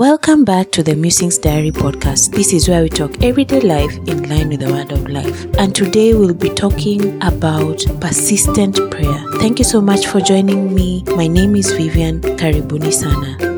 Welcome 0.00 0.46
back 0.46 0.70
to 0.70 0.82
the 0.82 0.96
Musings 0.96 1.36
Diary 1.36 1.70
podcast. 1.70 2.34
This 2.34 2.54
is 2.54 2.70
where 2.70 2.82
we 2.82 2.88
talk 2.88 3.22
everyday 3.22 3.60
life 3.60 3.94
in 4.08 4.26
line 4.30 4.48
with 4.48 4.60
the 4.60 4.72
word 4.72 4.92
of 4.92 5.06
life. 5.10 5.44
And 5.58 5.74
today 5.74 6.14
we'll 6.14 6.32
be 6.32 6.48
talking 6.48 7.22
about 7.22 7.84
persistent 8.00 8.76
prayer. 8.90 9.22
Thank 9.40 9.58
you 9.58 9.64
so 9.66 9.82
much 9.82 10.06
for 10.06 10.22
joining 10.22 10.74
me. 10.74 11.04
My 11.14 11.26
name 11.26 11.54
is 11.54 11.70
Vivian 11.72 12.22
Karibuni 12.22 12.90
Sana. 12.90 13.49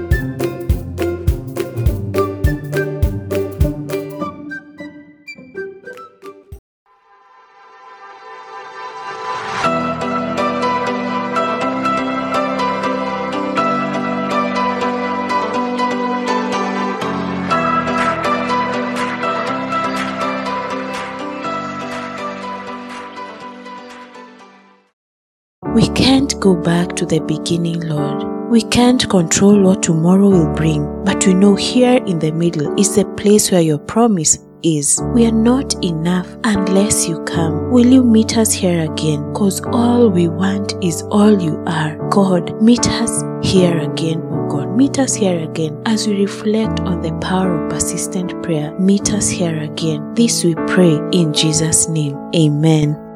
To 27.02 27.18
the 27.18 27.24
beginning, 27.26 27.80
Lord. 27.80 28.50
We 28.50 28.62
can't 28.62 29.08
control 29.08 29.60
what 29.60 29.82
tomorrow 29.82 30.28
will 30.28 30.54
bring, 30.54 30.84
but 31.04 31.26
we 31.26 31.34
know 31.34 31.54
here 31.56 32.02
in 32.06 32.18
the 32.18 32.30
middle 32.30 32.78
is 32.78 32.94
the 32.94 33.04
place 33.16 33.50
where 33.50 33.60
your 33.60 33.78
promise 33.78 34.38
is. 34.62 35.00
We 35.14 35.26
are 35.26 35.32
not 35.32 35.74
enough 35.82 36.28
unless 36.44 37.08
you 37.08 37.24
come. 37.24 37.70
Will 37.70 37.86
you 37.86 38.04
meet 38.04 38.36
us 38.36 38.52
here 38.52 38.82
again? 38.88 39.32
Because 39.32 39.60
all 39.72 40.10
we 40.10 40.28
want 40.28 40.74
is 40.84 41.02
all 41.10 41.40
you 41.40 41.62
are. 41.66 41.96
God, 42.10 42.62
meet 42.62 42.86
us 42.86 43.24
here 43.42 43.78
again, 43.78 44.22
oh 44.30 44.48
God. 44.48 44.76
Meet 44.76 45.00
us 45.00 45.14
here 45.14 45.42
again 45.42 45.82
as 45.86 46.06
we 46.06 46.20
reflect 46.20 46.80
on 46.80 47.00
the 47.00 47.12
power 47.20 47.64
of 47.64 47.70
persistent 47.70 48.40
prayer. 48.44 48.78
Meet 48.78 49.12
us 49.12 49.28
here 49.28 49.58
again. 49.60 50.14
This 50.14 50.44
we 50.44 50.54
pray 50.68 51.00
in 51.10 51.32
Jesus' 51.32 51.88
name. 51.88 52.16
Amen. 52.36 53.11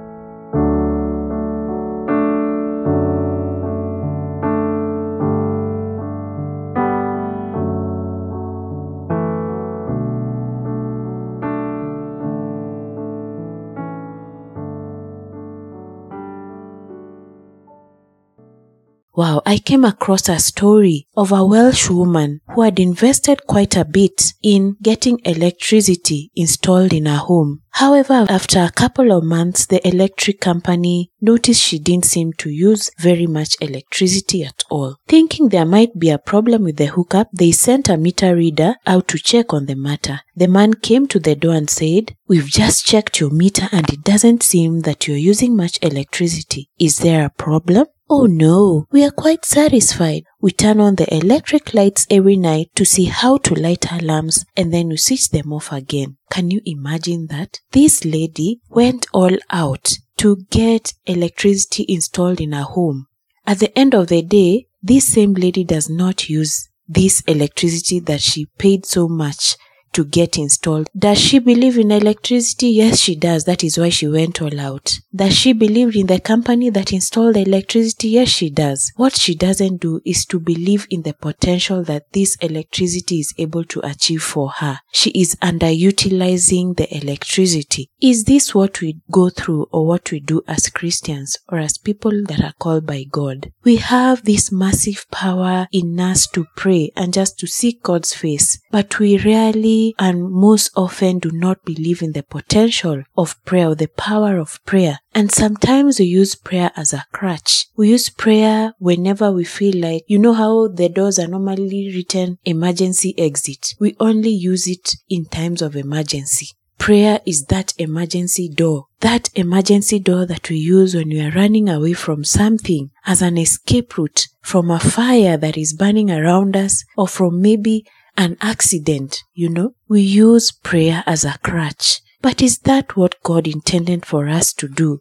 Wow, 19.16 19.40
I 19.46 19.56
came 19.56 19.86
across 19.86 20.28
a 20.28 20.38
story 20.38 21.06
of 21.16 21.32
a 21.32 21.42
Welsh 21.42 21.88
woman 21.88 22.42
who 22.50 22.60
had 22.60 22.78
invested 22.78 23.46
quite 23.46 23.74
a 23.74 23.86
bit 23.86 24.34
in 24.42 24.76
getting 24.82 25.20
electricity 25.24 26.30
installed 26.36 26.92
in 26.92 27.06
her 27.06 27.16
home. 27.16 27.62
However, 27.70 28.26
after 28.28 28.60
a 28.60 28.70
couple 28.70 29.12
of 29.12 29.24
months, 29.24 29.64
the 29.64 29.86
electric 29.88 30.40
company 30.40 31.12
noticed 31.18 31.62
she 31.62 31.78
didn't 31.78 32.04
seem 32.04 32.34
to 32.34 32.50
use 32.50 32.90
very 32.98 33.26
much 33.26 33.56
electricity 33.62 34.44
at 34.44 34.62
all. 34.68 34.96
Thinking 35.08 35.48
there 35.48 35.64
might 35.64 35.98
be 35.98 36.10
a 36.10 36.18
problem 36.18 36.64
with 36.64 36.76
the 36.76 36.86
hookup, 36.86 37.30
they 37.32 37.52
sent 37.52 37.88
a 37.88 37.96
meter 37.96 38.36
reader 38.36 38.74
out 38.86 39.08
to 39.08 39.18
check 39.18 39.54
on 39.54 39.64
the 39.64 39.76
matter. 39.76 40.20
The 40.36 40.48
man 40.48 40.74
came 40.74 41.06
to 41.08 41.18
the 41.18 41.34
door 41.34 41.54
and 41.54 41.70
said, 41.70 42.14
We've 42.28 42.48
just 42.48 42.84
checked 42.84 43.18
your 43.20 43.30
meter 43.30 43.68
and 43.72 43.88
it 43.90 44.02
doesn't 44.04 44.42
seem 44.42 44.80
that 44.80 45.08
you're 45.08 45.16
using 45.16 45.56
much 45.56 45.78
electricity. 45.80 46.68
Is 46.78 46.98
there 46.98 47.24
a 47.24 47.30
problem? 47.30 47.86
Oh 48.08 48.26
no, 48.26 48.86
we 48.92 49.04
are 49.04 49.10
quite 49.10 49.44
satisfied. 49.44 50.22
We 50.40 50.52
turn 50.52 50.80
on 50.80 50.94
the 50.94 51.12
electric 51.12 51.74
lights 51.74 52.06
every 52.08 52.36
night 52.36 52.70
to 52.76 52.84
see 52.84 53.06
how 53.06 53.38
to 53.38 53.54
light 53.54 53.92
our 53.92 53.98
lamps 53.98 54.44
and 54.56 54.72
then 54.72 54.88
we 54.88 54.96
switch 54.96 55.30
them 55.30 55.52
off 55.52 55.72
again. 55.72 56.16
Can 56.30 56.52
you 56.52 56.60
imagine 56.64 57.26
that? 57.28 57.58
This 57.72 58.04
lady 58.04 58.60
went 58.68 59.08
all 59.12 59.36
out 59.50 59.98
to 60.18 60.36
get 60.50 60.94
electricity 61.06 61.84
installed 61.88 62.40
in 62.40 62.52
her 62.52 62.62
home. 62.62 63.08
At 63.44 63.58
the 63.58 63.76
end 63.76 63.92
of 63.92 64.06
the 64.06 64.22
day, 64.22 64.68
this 64.80 65.12
same 65.12 65.34
lady 65.34 65.64
does 65.64 65.90
not 65.90 66.28
use 66.28 66.68
this 66.86 67.22
electricity 67.22 67.98
that 68.00 68.20
she 68.20 68.46
paid 68.56 68.86
so 68.86 69.08
much 69.08 69.56
to 69.96 70.04
get 70.04 70.36
installed. 70.36 70.90
Does 70.96 71.18
she 71.18 71.38
believe 71.38 71.78
in 71.78 71.90
electricity? 71.90 72.68
Yes, 72.68 73.00
she 73.00 73.16
does. 73.16 73.44
That 73.44 73.64
is 73.64 73.78
why 73.78 73.88
she 73.88 74.06
went 74.06 74.42
all 74.42 74.60
out. 74.60 74.98
Does 75.14 75.34
she 75.34 75.54
believe 75.54 75.96
in 75.96 76.06
the 76.06 76.20
company 76.20 76.68
that 76.68 76.92
installed 76.92 77.34
the 77.34 77.40
electricity? 77.40 78.08
Yes, 78.10 78.28
she 78.28 78.50
does. 78.50 78.92
What 78.96 79.16
she 79.16 79.34
doesn't 79.34 79.80
do 79.80 80.02
is 80.04 80.26
to 80.26 80.38
believe 80.38 80.86
in 80.90 81.00
the 81.00 81.14
potential 81.14 81.82
that 81.84 82.12
this 82.12 82.36
electricity 82.42 83.20
is 83.20 83.32
able 83.38 83.64
to 83.64 83.80
achieve 83.86 84.22
for 84.22 84.50
her. 84.50 84.80
She 84.92 85.10
is 85.10 85.34
underutilizing 85.36 86.76
the 86.76 86.94
electricity. 86.94 87.90
Is 88.02 88.24
this 88.24 88.54
what 88.54 88.82
we 88.82 89.00
go 89.10 89.30
through 89.30 89.68
or 89.72 89.86
what 89.86 90.10
we 90.10 90.20
do 90.20 90.42
as 90.46 90.68
Christians 90.68 91.38
or 91.48 91.58
as 91.58 91.78
people 91.78 92.22
that 92.24 92.42
are 92.42 92.52
called 92.58 92.86
by 92.86 93.04
God? 93.10 93.50
We 93.64 93.76
have 93.76 94.26
this 94.26 94.52
massive 94.52 95.06
power 95.10 95.68
in 95.72 95.98
us 95.98 96.26
to 96.28 96.46
pray 96.54 96.92
and 96.94 97.14
just 97.14 97.38
to 97.38 97.46
seek 97.46 97.82
God's 97.82 98.12
face, 98.14 98.60
but 98.70 98.98
we 98.98 99.16
rarely 99.16 99.85
and 99.98 100.30
most 100.30 100.70
often 100.76 101.18
do 101.18 101.30
not 101.30 101.64
believe 101.64 102.02
in 102.02 102.12
the 102.12 102.22
potential 102.22 103.02
of 103.16 103.42
prayer 103.44 103.68
or 103.68 103.74
the 103.74 103.88
power 103.88 104.38
of 104.38 104.64
prayer. 104.64 104.98
And 105.14 105.30
sometimes 105.30 105.98
we 105.98 106.06
use 106.06 106.34
prayer 106.34 106.70
as 106.76 106.92
a 106.92 107.04
crutch. 107.12 107.66
We 107.76 107.90
use 107.90 108.08
prayer 108.08 108.72
whenever 108.78 109.30
we 109.32 109.44
feel 109.44 109.80
like, 109.80 110.04
you 110.06 110.18
know 110.18 110.34
how 110.34 110.68
the 110.68 110.88
doors 110.88 111.18
are 111.18 111.26
normally 111.26 111.92
written 111.94 112.38
emergency 112.44 113.14
exit. 113.18 113.74
We 113.78 113.96
only 114.00 114.30
use 114.30 114.66
it 114.66 114.94
in 115.08 115.26
times 115.26 115.62
of 115.62 115.76
emergency. 115.76 116.48
Prayer 116.78 117.20
is 117.24 117.46
that 117.46 117.72
emergency 117.78 118.48
door, 118.48 118.86
that 119.00 119.30
emergency 119.34 119.98
door 119.98 120.26
that 120.26 120.50
we 120.50 120.56
use 120.56 120.94
when 120.94 121.08
we 121.08 121.20
are 121.20 121.30
running 121.30 121.68
away 121.68 121.94
from 121.94 122.22
something 122.22 122.90
as 123.06 123.22
an 123.22 123.38
escape 123.38 123.96
route 123.96 124.28
from 124.42 124.70
a 124.70 124.78
fire 124.78 125.36
that 125.36 125.56
is 125.56 125.72
burning 125.72 126.10
around 126.10 126.54
us 126.56 126.84
or 126.96 127.08
from 127.08 127.40
maybe 127.40 127.86
an 128.16 128.36
accident, 128.40 129.22
you 129.34 129.48
know? 129.48 129.74
We 129.88 130.00
use 130.00 130.52
prayer 130.52 131.02
as 131.06 131.24
a 131.24 131.38
crutch. 131.42 132.00
But 132.22 132.42
is 132.42 132.58
that 132.60 132.96
what 132.96 133.22
God 133.22 133.46
intended 133.46 134.04
for 134.04 134.28
us 134.28 134.52
to 134.54 134.68
do? 134.68 135.00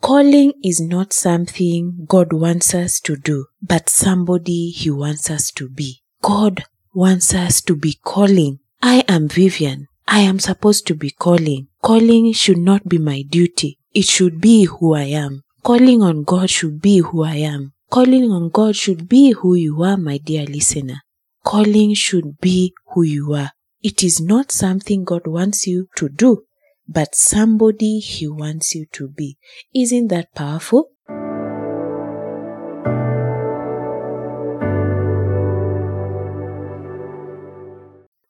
Calling 0.00 0.52
is 0.62 0.82
not 0.82 1.14
something 1.14 2.04
God 2.06 2.34
wants 2.34 2.74
us 2.74 3.00
to 3.00 3.16
do, 3.16 3.46
but 3.62 3.88
somebody 3.88 4.68
He 4.68 4.90
wants 4.90 5.30
us 5.30 5.50
to 5.52 5.70
be. 5.70 6.02
God 6.20 6.64
wants 6.92 7.32
us 7.34 7.62
to 7.62 7.74
be 7.74 7.98
calling. 8.04 8.58
I 8.82 9.04
am 9.08 9.28
Vivian. 9.28 9.88
I 10.06 10.20
am 10.20 10.38
supposed 10.40 10.86
to 10.88 10.94
be 10.94 11.10
calling. 11.10 11.68
Calling 11.82 12.32
should 12.34 12.58
not 12.58 12.86
be 12.86 12.98
my 12.98 13.22
duty. 13.22 13.78
It 13.94 14.04
should 14.04 14.42
be 14.42 14.64
who 14.64 14.92
I 14.94 15.04
am. 15.04 15.43
Calling 15.64 16.02
on 16.02 16.24
God 16.24 16.50
should 16.50 16.82
be 16.82 16.98
who 16.98 17.22
I 17.24 17.36
am. 17.36 17.72
Calling 17.88 18.30
on 18.30 18.50
God 18.50 18.76
should 18.76 19.08
be 19.08 19.30
who 19.30 19.54
you 19.54 19.82
are, 19.82 19.96
my 19.96 20.18
dear 20.18 20.44
listener. 20.44 21.00
Calling 21.42 21.94
should 21.94 22.38
be 22.38 22.74
who 22.88 23.02
you 23.02 23.32
are. 23.32 23.52
It 23.82 24.02
is 24.02 24.20
not 24.20 24.52
something 24.52 25.04
God 25.04 25.26
wants 25.26 25.66
you 25.66 25.88
to 25.96 26.10
do, 26.10 26.42
but 26.86 27.14
somebody 27.14 27.98
He 27.98 28.28
wants 28.28 28.74
you 28.74 28.84
to 28.92 29.08
be. 29.08 29.38
Isn't 29.74 30.08
that 30.08 30.34
powerful? 30.34 30.90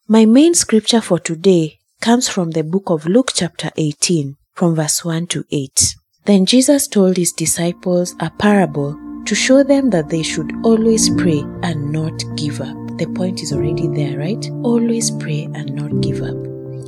My 0.07 0.25
main 0.25 0.55
scripture 0.55 1.01
for 1.01 1.19
today 1.19 1.81
comes 2.01 2.29
from 2.29 2.53
the 2.53 2.63
book 2.63 2.91
of 2.91 3.07
Luke, 3.07 3.33
chapter 3.35 3.73
18, 3.77 4.37
from 4.53 4.77
verse 4.77 5.05
1 5.05 5.27
to 5.27 5.45
8. 5.51 5.97
Then 6.27 6.47
Jesus 6.47 6.89
told 6.89 7.19
his 7.19 7.33
disciples 7.33 8.15
a 8.19 8.31
parable 8.31 8.99
to 9.27 9.35
show 9.35 9.63
them 9.63 9.91
that 9.91 10.09
they 10.09 10.23
should 10.23 10.53
always 10.65 11.11
pray 11.11 11.41
and 11.63 11.93
not 11.93 12.25
give 12.37 12.63
up. 12.63 12.77
The 12.97 13.07
point 13.15 13.43
is 13.43 13.53
already 13.53 13.89
there, 13.89 14.19
right? 14.19 14.51
Always 14.63 15.11
pray 15.11 15.49
and 15.55 15.75
not 15.75 16.01
give 16.01 16.23
up. 16.23 16.37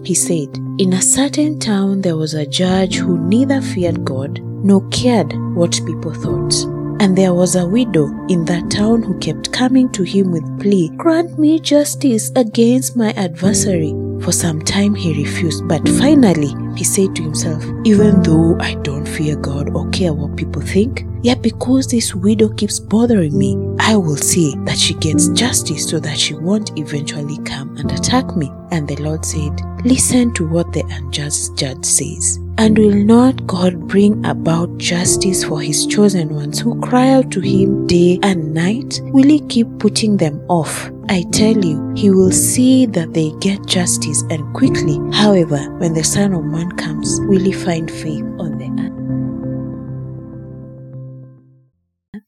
He 0.07 0.15
said, 0.15 0.57
In 0.79 0.95
a 0.95 1.03
certain 1.03 1.59
town 1.59 2.01
there 2.01 2.17
was 2.17 2.33
a 2.33 2.47
judge 2.47 2.97
who 2.97 3.19
neither 3.19 3.61
feared 3.61 4.05
God 4.05 4.41
nor 4.41 4.87
cared 4.89 5.33
what 5.55 5.81
people 5.85 6.15
thought. 6.15 6.55
And 7.03 7.19
there 7.19 7.35
was 7.35 7.57
a 7.57 7.67
widow 7.67 8.07
in 8.29 8.47
that 8.47 8.71
town 8.71 9.03
who 9.03 9.19
kept 9.19 9.53
coming 9.53 9.91
to 9.93 10.03
him 10.03 10.31
with 10.31 10.61
plea, 10.61 10.89
Grant 10.97 11.39
me 11.39 11.61
justice 11.61 12.31
against 12.37 12.97
my 12.97 13.11
adversary. 13.13 13.95
For 14.23 14.33
some 14.33 14.61
time 14.61 14.95
he 14.95 15.25
refused, 15.25 15.67
but 15.69 15.87
finally 15.99 16.55
he 16.77 16.85
said 16.85 17.15
to 17.17 17.23
himself, 17.23 17.65
Even 17.85 18.23
though 18.23 18.57
I 18.61 18.75
don't 18.77 19.07
fear 19.07 19.37
God 19.37 19.75
or 19.75 19.89
care 19.91 20.13
what 20.13 20.37
people 20.37 20.63
think, 20.63 21.05
yet 21.23 21.43
because 21.43 21.87
this 21.87 22.15
widow 22.15 22.49
keeps 22.49 22.81
bothering 22.81 23.37
me, 23.37 23.57
I 23.79 23.97
will 23.97 24.17
see 24.17 24.55
that 24.65 24.79
she 24.79 24.95
gets 24.95 25.29
justice 25.29 25.89
so 25.89 25.99
that 26.01 26.19
she 26.19 26.35
won't 26.35 26.77
eventually 26.79 27.39
come 27.45 27.77
and 27.77 27.91
attack 27.93 28.37
me. 28.37 28.51
And 28.71 28.89
the 28.89 28.97
Lord 28.97 29.25
said, 29.25 29.61
Listen 29.85 30.33
to 30.35 30.47
what 30.49 30.73
the 30.73 30.85
unjust 30.91 31.57
judge 31.57 31.85
says. 31.85 32.39
And 32.59 32.79
will 32.79 32.95
not 32.95 33.47
God 33.47 33.87
bring 33.87 34.25
about 34.25 34.79
justice 34.79 35.45
for 35.45 35.61
his 35.61 35.87
chosen 35.87 36.35
ones 36.35 36.59
who 36.59 36.81
cry 36.81 37.11
out 37.11 37.31
to 37.33 37.41
him 37.41 37.87
day 37.87 38.19
and 38.23 38.55
night? 38.55 38.99
Will 39.05 39.29
he 39.29 39.41
keep 39.41 39.69
putting 39.79 40.17
them 40.17 40.43
off? 40.49 40.91
I 41.11 41.25
tell 41.33 41.57
you, 41.57 41.93
he 41.95 42.11
will 42.11 42.33
see 42.33 42.87
that 42.87 43.13
they 43.13 43.31
get 43.41 43.67
justice 43.67 44.23
and 44.31 44.55
quickly. 44.55 44.99
However, 45.13 45.59
when 45.79 45.93
the 45.93 46.03
Son 46.03 46.33
of 46.33 46.45
Man 46.45 46.71
comes, 46.73 47.21
will 47.25 47.45
he 47.45 47.53
find 47.53 47.91
faith 47.91 48.25
on 48.39 48.57
the 48.57 48.71
earth? 48.83 48.93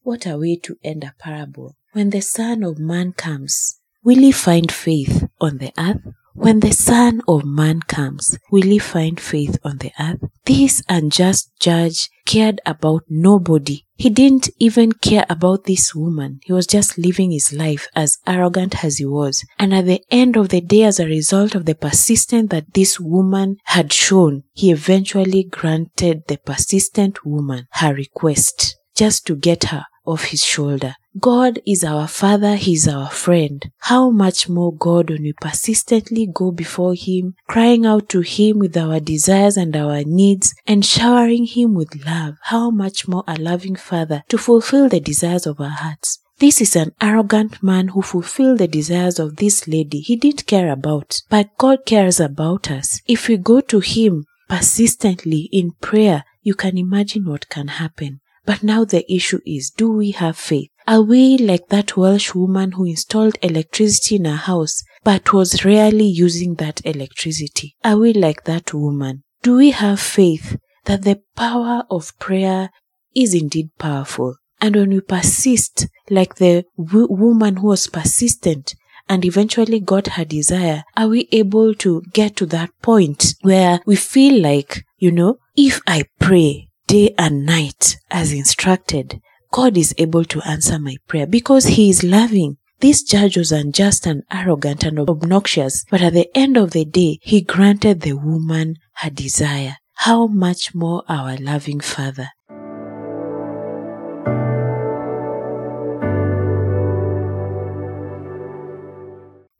What 0.03 0.27
a 0.27 0.37
way 0.37 0.57
to 0.57 0.77
end 0.85 1.05
a 1.05 1.15
parable. 1.19 1.75
When 1.93 2.11
the 2.11 2.21
Son 2.21 2.63
of 2.65 2.79
Man 2.79 3.13
comes, 3.13 3.81
will 4.05 4.19
he 4.19 4.33
find 4.33 4.71
faith 4.71 5.27
on 5.41 5.57
the 5.57 5.73
earth? 5.79 6.03
When 6.41 6.61
the 6.61 6.73
Son 6.73 7.21
of 7.27 7.45
Man 7.45 7.81
comes, 7.81 8.39
will 8.53 8.63
he 8.63 8.79
find 8.79 9.19
faith 9.19 9.59
on 9.65 9.79
the 9.79 9.91
earth? 9.99 10.21
This 10.45 10.83
unjust 10.89 11.51
judge 11.59 12.09
cared 12.27 12.61
about 12.65 13.03
nobody. 13.09 13.83
He 13.97 14.09
didn't 14.09 14.49
even 14.61 14.93
care 14.93 15.27
about 15.29 15.65
this 15.65 15.97
woman. 15.97 16.39
He 16.45 16.53
was 16.53 16.69
just 16.69 16.97
living 16.97 17.33
his 17.33 17.53
life 17.53 17.89
as 17.97 18.19
arrogant 18.25 18.85
as 18.85 18.99
he 18.99 19.05
was. 19.05 19.45
And 19.59 19.75
at 19.75 19.87
the 19.87 20.01
end 20.13 20.37
of 20.37 20.51
the 20.51 20.61
day, 20.61 20.85
as 20.85 21.01
a 21.01 21.07
result 21.07 21.57
of 21.57 21.67
the 21.67 21.75
persistence 21.75 22.51
that 22.51 22.73
this 22.73 23.01
woman 23.01 23.57
had 23.65 23.93
shown, 23.93 24.45
he 24.53 24.71
eventually 24.71 25.43
granted 25.43 26.23
the 26.29 26.39
persistent 26.39 27.25
woman 27.27 27.67
her 27.73 27.93
request 27.93 28.77
just 28.95 29.27
to 29.27 29.35
get 29.35 29.65
her 29.65 29.85
off 30.07 30.27
his 30.27 30.45
shoulder. 30.45 30.95
God 31.19 31.61
is 31.67 31.85
our 31.85 32.07
Father, 32.07 32.57
He 32.57 32.75
is 32.75 32.87
our 32.87 33.11
friend. 33.11 33.71
How 33.79 34.11
much 34.11 34.49
more 34.49 34.75
God 34.75 35.11
when 35.11 35.23
we 35.23 35.33
persistently 35.33 36.27
go 36.27 36.51
before 36.51 36.95
Him, 36.95 37.35
crying 37.47 37.87
out 37.87 38.09
to 38.11 38.21
Him 38.21 38.59
with 38.59 38.77
our 38.77 39.01
desires 39.01 39.57
and 39.57 39.75
our 39.75 40.05
needs, 40.05 40.55
and 40.67 40.85
showering 40.85 41.47
Him 41.47 41.75
with 41.75 42.05
love. 42.05 42.35
How 42.43 42.71
much 42.71 43.09
more 43.09 43.25
a 43.27 43.37
loving 43.37 43.77
Father 43.77 44.23
to 44.29 44.39
fulfill 44.39 44.89
the 44.89 45.01
desires 45.01 45.47
of 45.47 45.61
our 45.61 45.71
hearts. 45.71 46.21
This 46.39 46.61
is 46.61 46.77
an 46.77 46.93
arrogant 47.01 47.63
man 47.63 47.89
who 47.89 48.03
fulfilled 48.03 48.59
the 48.59 48.69
desires 48.69 49.19
of 49.19 49.37
this 49.37 49.67
lady 49.67 50.01
he 50.01 50.15
didn't 50.15 50.47
care 50.47 50.71
about. 50.71 51.23
But 51.29 51.57
God 51.59 51.87
cares 51.87 52.21
about 52.21 52.71
us. 52.71 53.01
If 53.07 53.29
we 53.29 53.39
go 53.39 53.61
to 53.63 53.81
Him 53.81 54.27
persistently 54.49 55.49
in 55.53 55.73
prayer, 55.81 56.25
you 56.43 56.55
can 56.55 56.79
imagine 56.79 57.25
what 57.25 57.49
can 57.49 57.69
happen. 57.69 58.21
But 58.49 58.63
now 58.63 58.87
the 58.87 59.05
issue 59.13 59.41
is, 59.45 59.69
do 59.69 59.93
we 59.93 60.13
have 60.13 60.39
faith? 60.39 60.71
Are 60.89 61.03
we 61.03 61.37
like 61.37 61.69
that 61.69 61.99
Welsh 61.99 62.35
woman 62.35 62.73
who 62.73 62.87
installed 62.87 63.37
electricity 63.43 64.17
in 64.17 64.25
her 64.25 64.37
house 64.37 64.83
but 65.05 65.35
was 65.35 65.63
rarely 65.63 66.07
using 66.07 66.55
that 66.55 66.81
electricity? 66.83 67.77
Are 67.85 67.99
we 67.99 68.15
like 68.15 68.45
that 68.45 68.73
woman? 68.73 69.23
Do 69.43 69.57
we 69.59 69.73
have 69.73 70.01
faith 70.01 70.57
that 70.87 71.03
the 71.03 71.21
power 71.37 71.83
of 71.91 72.19
prayer 72.19 72.71
is 73.15 73.35
indeed 73.35 73.69
powerful? 73.79 74.37
And 74.63 74.77
when 74.77 74.89
we 74.89 75.03
persist, 75.03 75.89
like 76.09 76.37
the 76.37 76.65
w- 76.79 77.07
woman 77.11 77.59
who 77.59 77.67
was 77.67 77.87
persistent 77.87 78.75
and 79.11 79.27
eventually 79.27 79.81
got 79.81 80.07
her 80.07 80.25
desire, 80.25 80.85
are 80.97 81.09
we 81.09 81.29
able 81.33 81.75
to 81.75 82.01
get 82.15 82.35
to 82.37 82.47
that 82.47 82.71
point 82.81 83.35
where 83.43 83.81
we 83.85 83.95
feel 83.95 84.41
like, 84.41 84.85
you 84.97 85.13
know, 85.13 85.37
if 85.55 85.83
I 85.87 86.05
pray 86.19 86.71
day 86.87 87.15
and 87.19 87.45
night 87.45 87.99
as 88.11 88.33
instructed, 88.33 89.21
God 89.51 89.77
is 89.77 89.95
able 89.99 90.25
to 90.27 90.41
answer 90.43 90.79
my 90.79 90.97
prayer 91.07 91.27
because 91.27 91.67
He 91.67 91.91
is 91.91 92.05
loving. 92.05 92.59
This 92.81 93.03
judge 93.03 93.37
was 93.37 93.51
unjust 93.51 94.07
and 94.07 94.23
arrogant 94.31 94.85
and 94.85 94.99
obnoxious, 95.01 95.85
but 95.91 96.01
at 96.01 96.13
the 96.13 96.29
end 96.37 96.57
of 96.57 96.71
the 96.71 96.85
day, 96.85 97.19
He 97.23 97.41
granted 97.41 98.03
the 98.03 98.13
woman 98.13 98.77
her 98.95 99.11
desire. 99.11 99.77
How 99.95 100.27
much 100.27 100.75
more 100.75 101.03
our 101.09 101.37
loving 101.37 101.81
Father? 101.81 102.31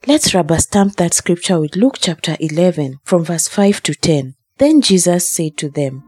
Let's 0.07 0.33
rubber 0.33 0.59
stamp 0.59 0.97
that 0.97 1.13
scripture 1.13 1.61
with 1.61 1.77
Luke 1.77 1.99
chapter 2.01 2.37
11 2.41 3.01
from 3.05 3.25
verse 3.25 3.47
5 3.49 3.83
to 3.83 3.95
10. 3.95 4.37
Then 4.57 4.81
Jesus 4.81 5.29
said 5.29 5.57
to 5.59 5.69
them, 5.69 6.08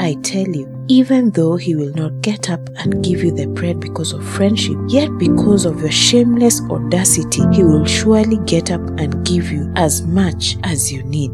I 0.00 0.14
tell 0.22 0.46
you, 0.46 0.84
even 0.86 1.30
though 1.32 1.56
he 1.56 1.74
will 1.74 1.92
not 1.94 2.20
get 2.22 2.50
up 2.50 2.60
and 2.78 3.02
give 3.02 3.24
you 3.24 3.32
the 3.32 3.48
bread 3.48 3.80
because 3.80 4.12
of 4.12 4.24
friendship, 4.24 4.76
yet 4.86 5.10
because 5.18 5.64
of 5.64 5.80
your 5.80 5.90
shameless 5.90 6.60
audacity, 6.70 7.42
he 7.52 7.64
will 7.64 7.84
surely 7.84 8.38
get 8.46 8.70
up 8.70 8.80
and 9.00 9.26
give 9.26 9.50
you 9.50 9.72
as 9.74 10.02
much 10.02 10.56
as 10.62 10.92
you 10.92 11.02
need. 11.02 11.32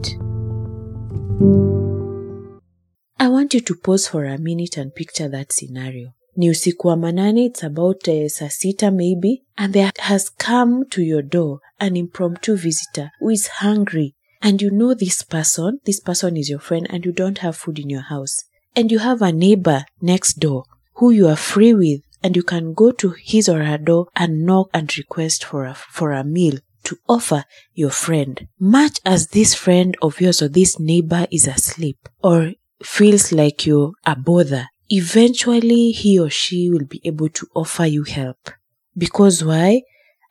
I 3.21 3.29
want 3.29 3.53
you 3.53 3.61
to 3.61 3.75
pause 3.75 4.09
for 4.09 4.25
a 4.25 4.39
minute 4.39 4.79
and 4.79 4.95
picture 4.95 5.29
that 5.29 5.53
scenario. 5.53 6.15
Ni 6.37 6.49
usiku 6.49 6.89
wa 6.89 6.97
manane, 6.97 7.47
it's 7.47 7.63
about 7.63 8.09
uh, 8.09 8.29
saa 8.29 8.49
sita 8.49 8.91
maybe, 8.91 9.45
and 9.59 9.75
there 9.75 9.93
has 9.99 10.31
come 10.31 10.89
to 10.89 11.03
your 11.03 11.23
door 11.23 11.61
an 11.79 11.97
impromptu 11.97 12.57
visitor 12.57 13.11
who 13.21 13.29
is 13.29 13.47
hungry. 13.61 14.15
And 14.41 14.61
you 14.63 14.71
know 14.71 14.95
this 14.95 15.23
person, 15.23 15.81
this 15.85 16.01
person 16.01 16.37
is 16.39 16.49
your 16.49 16.61
friend, 16.61 16.87
and 16.91 17.05
you 17.05 17.13
don't 17.13 17.39
have 17.39 17.57
food 17.57 17.79
in 17.79 17.91
your 17.91 18.03
house 18.03 18.45
and 18.77 18.91
you 18.91 18.99
have 18.99 19.23
a 19.23 19.33
neighbor 19.33 19.85
next 20.01 20.35
door 20.35 20.65
who 20.95 21.11
you 21.11 21.29
are 21.29 21.37
free 21.37 21.75
with 21.75 22.01
and 22.23 22.37
you 22.37 22.43
can 22.43 22.73
go 22.73 22.91
to 22.91 23.11
his 23.11 23.49
or 23.49 23.65
her 23.65 23.79
door 23.79 24.09
and 24.17 24.45
knock 24.45 24.71
and 24.73 24.97
request 24.97 25.45
for 25.45 25.65
a, 25.65 25.75
for 25.75 26.13
a 26.13 26.25
meal 26.25 26.59
to 26.85 26.99
offer 27.09 27.45
your 27.75 27.91
friend. 27.91 28.47
Much 28.59 29.01
as 29.05 29.29
this 29.29 29.55
friend 29.55 29.97
of 30.03 30.21
yours 30.21 30.41
or 30.41 30.49
this 30.49 30.79
neighbor 30.79 31.27
is 31.31 31.47
asleep 31.47 32.09
or 32.23 32.53
feels 32.83 33.33
like 33.33 33.67
you're 33.67 33.93
a 34.07 34.17
bother, 34.17 34.69
eventually 34.89 35.91
he 35.91 36.19
or 36.19 36.31
she 36.31 36.71
will 36.71 36.85
be 36.85 37.01
able 37.05 37.29
to 37.29 37.47
offer 37.55 37.87
you 37.87 38.05
help. 38.05 38.51
Because 38.97 39.45
why? 39.45 39.83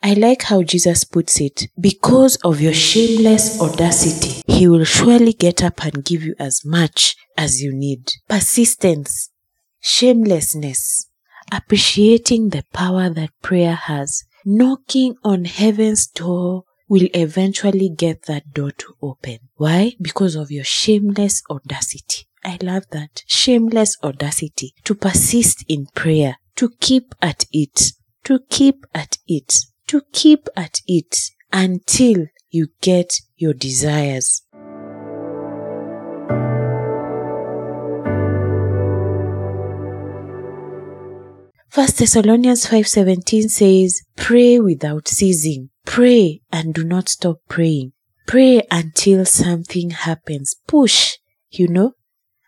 I 0.06 0.16
like 0.16 0.42
how 0.42 0.64
Jesus 0.64 1.06
puts 1.06 1.40
it. 1.40 1.68
Because 1.80 2.36
of 2.44 2.60
your 2.60 2.74
shameless 2.74 3.62
audacity, 3.62 4.44
he 4.46 4.68
will 4.68 4.84
surely 4.84 5.32
get 5.32 5.64
up 5.64 5.82
and 5.86 6.04
give 6.04 6.24
you 6.24 6.36
as 6.38 6.66
much 6.66 7.16
as 7.38 7.62
you 7.62 7.74
need. 7.74 8.12
Persistence, 8.28 9.30
shamelessness, 9.80 11.07
appreciating 11.54 12.50
the 12.50 12.66
power 12.74 13.10
that 13.12 13.30
prayer 13.42 13.76
has, 13.76 14.26
knocking 14.44 15.16
on 15.24 15.45
heaven's 15.45 16.07
door 16.07 16.64
will 16.90 17.07
eventually 17.14 17.90
get 17.90 18.24
that 18.24 18.52
door 18.54 18.72
to 18.72 18.94
open. 19.02 19.38
Why? 19.56 19.94
Because 20.02 20.36
of 20.36 20.52
your 20.52 20.66
shameless 20.66 21.42
audacity. 21.50 22.28
I 22.44 22.57
love 22.62 22.83
that. 22.92 23.24
Shameless 23.26 23.95
audacity 24.04 24.74
to 24.83 24.95
persist 24.95 25.64
in 25.69 25.88
prayer, 25.95 26.40
to 26.57 26.72
keep 26.81 27.16
at 27.22 27.45
it, 27.54 27.94
to 28.26 28.42
keep 28.50 28.86
at 28.94 29.18
it, 29.28 29.64
to 29.87 30.02
keep 30.11 30.47
at 30.56 30.80
it 30.87 31.18
until 31.52 32.28
you 32.49 32.68
get 32.81 33.13
your 33.35 33.54
desires. 33.54 34.42
First 41.69 41.97
Thessalonians 41.97 42.68
5:17 42.68 43.49
says, 43.49 44.02
"Pray 44.16 44.59
without 44.59 45.07
ceasing. 45.07 45.69
Pray 45.85 46.42
and 46.52 46.71
do 46.73 46.83
not 46.83 47.09
stop 47.09 47.37
praying. 47.49 47.94
Pray 48.28 48.61
until 48.69 49.25
something 49.25 49.90
happens. 49.90 50.56
Push, 50.68 51.18
you 51.49 51.68
know? 51.68 51.94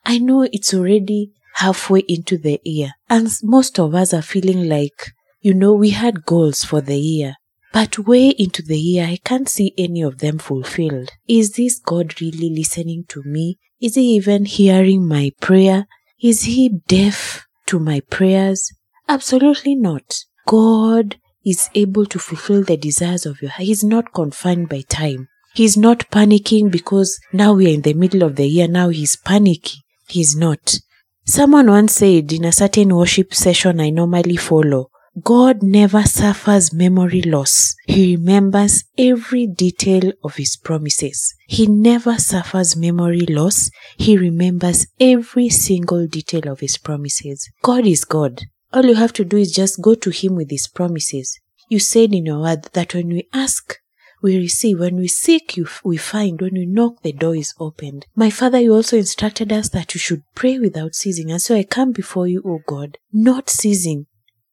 I 0.06 0.20
know 0.20 0.44
it's 0.44 0.74
already 0.74 1.34
halfway 1.56 2.02
into 2.02 2.38
the 2.38 2.60
year 2.64 2.92
and 3.10 3.28
most 3.42 3.80
of 3.80 3.96
us 3.96 4.14
are 4.14 4.22
feeling 4.22 4.70
like, 4.70 5.15
you 5.46 5.54
know, 5.54 5.74
we 5.74 5.92
had 5.92 6.26
goals 6.26 6.64
for 6.64 6.82
the 6.82 6.98
year. 6.98 7.36
But 7.72 8.00
way 8.00 8.30
into 8.30 8.64
the 8.64 8.80
year, 8.80 9.06
I 9.06 9.20
can't 9.24 9.48
see 9.48 9.76
any 9.78 10.02
of 10.02 10.18
them 10.18 10.40
fulfilled. 10.40 11.12
Is 11.28 11.52
this 11.52 11.78
God 11.78 12.20
really 12.20 12.50
listening 12.50 13.06
to 13.10 13.22
me? 13.24 13.60
Is 13.80 13.94
He 13.94 14.16
even 14.16 14.46
hearing 14.46 15.08
my 15.08 15.30
prayer? 15.40 15.86
Is 16.20 16.46
He 16.46 16.70
deaf 16.88 17.46
to 17.68 17.78
my 17.78 18.00
prayers? 18.00 18.72
Absolutely 19.08 19.76
not. 19.76 20.18
God 20.48 21.18
is 21.46 21.70
able 21.76 22.08
to 22.08 22.18
fulfill 22.18 22.64
the 22.64 22.76
desires 22.76 23.28
of 23.28 23.40
your 23.40 23.52
heart. 23.52 23.68
He's 23.68 23.84
not 23.84 24.16
confined 24.16 24.68
by 24.68 24.82
time. 24.90 25.28
He's 25.54 25.78
not 25.78 26.10
panicking 26.10 26.72
because 26.72 27.20
now 27.32 27.54
we 27.54 27.68
are 27.68 27.76
in 27.76 27.84
the 27.84 27.94
middle 27.94 28.24
of 28.24 28.36
the 28.36 28.48
year. 28.48 28.68
Now 28.68 28.90
he's 28.90 29.16
panicking. 29.16 29.78
He's 30.08 30.36
not. 30.36 30.80
Someone 31.24 31.68
once 31.68 31.94
said 31.94 32.34
in 32.34 32.46
a 32.46 32.52
certain 32.52 32.96
worship 32.96 33.36
session 33.36 33.80
I 33.80 33.92
normally 33.92 34.38
follow, 34.38 34.90
God 35.22 35.64
never 35.64 36.04
suffers 36.04 36.74
memory 36.74 37.22
loss. 37.22 37.76
He 37.88 38.18
remembers 38.18 38.84
every 38.98 39.48
detail 39.48 40.12
of 40.24 40.36
His 40.36 40.58
promises. 40.58 41.34
He 41.48 41.68
never 41.68 42.18
suffers 42.18 42.76
memory 42.76 43.26
loss. 43.26 43.72
He 43.96 44.18
remembers 44.18 44.88
every 45.00 45.48
single 45.48 46.06
detail 46.08 46.50
of 46.52 46.60
His 46.60 46.78
promises. 46.78 47.50
God 47.62 47.86
is 47.86 48.04
God. 48.04 48.42
All 48.74 48.86
you 48.86 48.96
have 48.96 49.14
to 49.14 49.24
do 49.24 49.38
is 49.38 49.54
just 49.54 49.82
go 49.82 49.96
to 49.96 50.10
Him 50.10 50.36
with 50.36 50.50
His 50.50 50.68
promises. 50.68 51.40
You 51.70 51.80
said 51.80 52.14
in 52.14 52.26
your 52.26 52.42
word 52.42 52.64
that 52.74 52.94
when 52.94 53.08
we 53.08 53.30
ask, 53.34 53.80
we 54.22 54.38
receive. 54.38 54.80
When 54.80 54.98
we 54.98 55.08
seek, 55.08 55.56
you, 55.56 55.68
we 55.84 55.98
find. 55.98 56.42
When 56.42 56.56
we 56.56 56.66
knock, 56.66 57.04
the 57.04 57.14
door 57.14 57.36
is 57.36 57.54
opened. 57.60 58.06
My 58.16 58.30
Father, 58.30 58.60
you 58.60 58.74
also 58.74 58.98
instructed 58.98 59.54
us 59.54 59.70
that 59.70 59.94
you 59.94 60.00
should 60.00 60.24
pray 60.34 60.60
without 60.60 60.96
ceasing. 60.96 61.32
And 61.32 61.42
so 61.42 61.56
I 61.56 61.64
come 61.64 61.92
before 61.92 62.28
you, 62.28 62.42
O 62.46 62.60
God, 62.68 62.98
not 63.14 63.50
ceasing, 63.50 64.08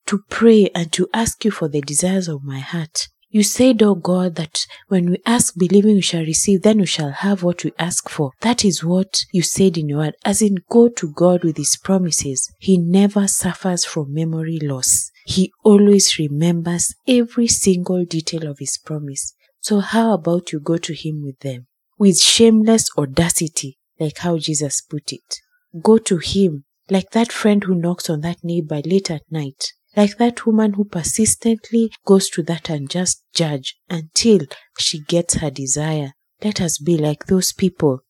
to 0.06 0.22
pray 0.28 0.68
and 0.74 0.92
to 0.92 1.08
ask 1.12 1.44
you 1.44 1.50
for 1.50 1.68
the 1.68 1.80
desires 1.80 2.28
of 2.28 2.44
my 2.44 2.60
heart. 2.60 3.08
You 3.34 3.42
said, 3.42 3.82
O 3.82 3.94
God, 3.94 4.34
that 4.34 4.66
when 4.88 5.08
we 5.08 5.16
ask 5.24 5.54
believing 5.56 5.94
we 5.94 6.02
shall 6.02 6.20
receive, 6.20 6.60
then 6.60 6.80
we 6.80 6.86
shall 6.86 7.12
have 7.12 7.42
what 7.42 7.64
we 7.64 7.72
ask 7.78 8.10
for. 8.10 8.32
That 8.42 8.62
is 8.62 8.84
what 8.84 9.24
you 9.32 9.40
said 9.40 9.78
in 9.78 9.88
your 9.88 10.00
word. 10.00 10.16
As 10.22 10.42
in, 10.42 10.56
go 10.68 10.90
to 10.90 11.10
God 11.10 11.42
with 11.42 11.56
his 11.56 11.78
promises. 11.82 12.52
He 12.58 12.76
never 12.76 13.26
suffers 13.26 13.86
from 13.86 14.12
memory 14.12 14.58
loss. 14.60 15.10
He 15.24 15.50
always 15.64 16.18
remembers 16.18 16.94
every 17.08 17.48
single 17.48 18.04
detail 18.04 18.46
of 18.46 18.58
his 18.58 18.76
promise. 18.76 19.34
So 19.60 19.80
how 19.80 20.12
about 20.12 20.52
you 20.52 20.60
go 20.60 20.76
to 20.76 20.92
him 20.92 21.22
with 21.24 21.38
them? 21.38 21.68
With 21.96 22.18
shameless 22.18 22.90
audacity, 22.98 23.78
like 23.98 24.18
how 24.18 24.36
Jesus 24.36 24.82
put 24.82 25.10
it. 25.10 25.38
Go 25.82 25.96
to 25.96 26.18
him, 26.18 26.64
like 26.90 27.12
that 27.12 27.32
friend 27.32 27.64
who 27.64 27.76
knocks 27.76 28.10
on 28.10 28.20
that 28.20 28.44
neighbor 28.44 28.82
late 28.84 29.10
at 29.10 29.22
night. 29.30 29.72
Like 29.96 30.16
that 30.18 30.46
woman 30.46 30.74
who 30.74 30.84
persistently 30.84 31.92
goes 32.04 32.30
to 32.30 32.42
that 32.44 32.70
unjust 32.70 33.24
judge 33.34 33.76
until 33.90 34.40
she 34.78 35.00
gets 35.00 35.34
her 35.34 35.50
desire. 35.50 36.12
Let 36.42 36.60
us 36.60 36.78
be 36.78 36.96
like 36.96 37.26
those 37.26 37.52
people 37.52 38.00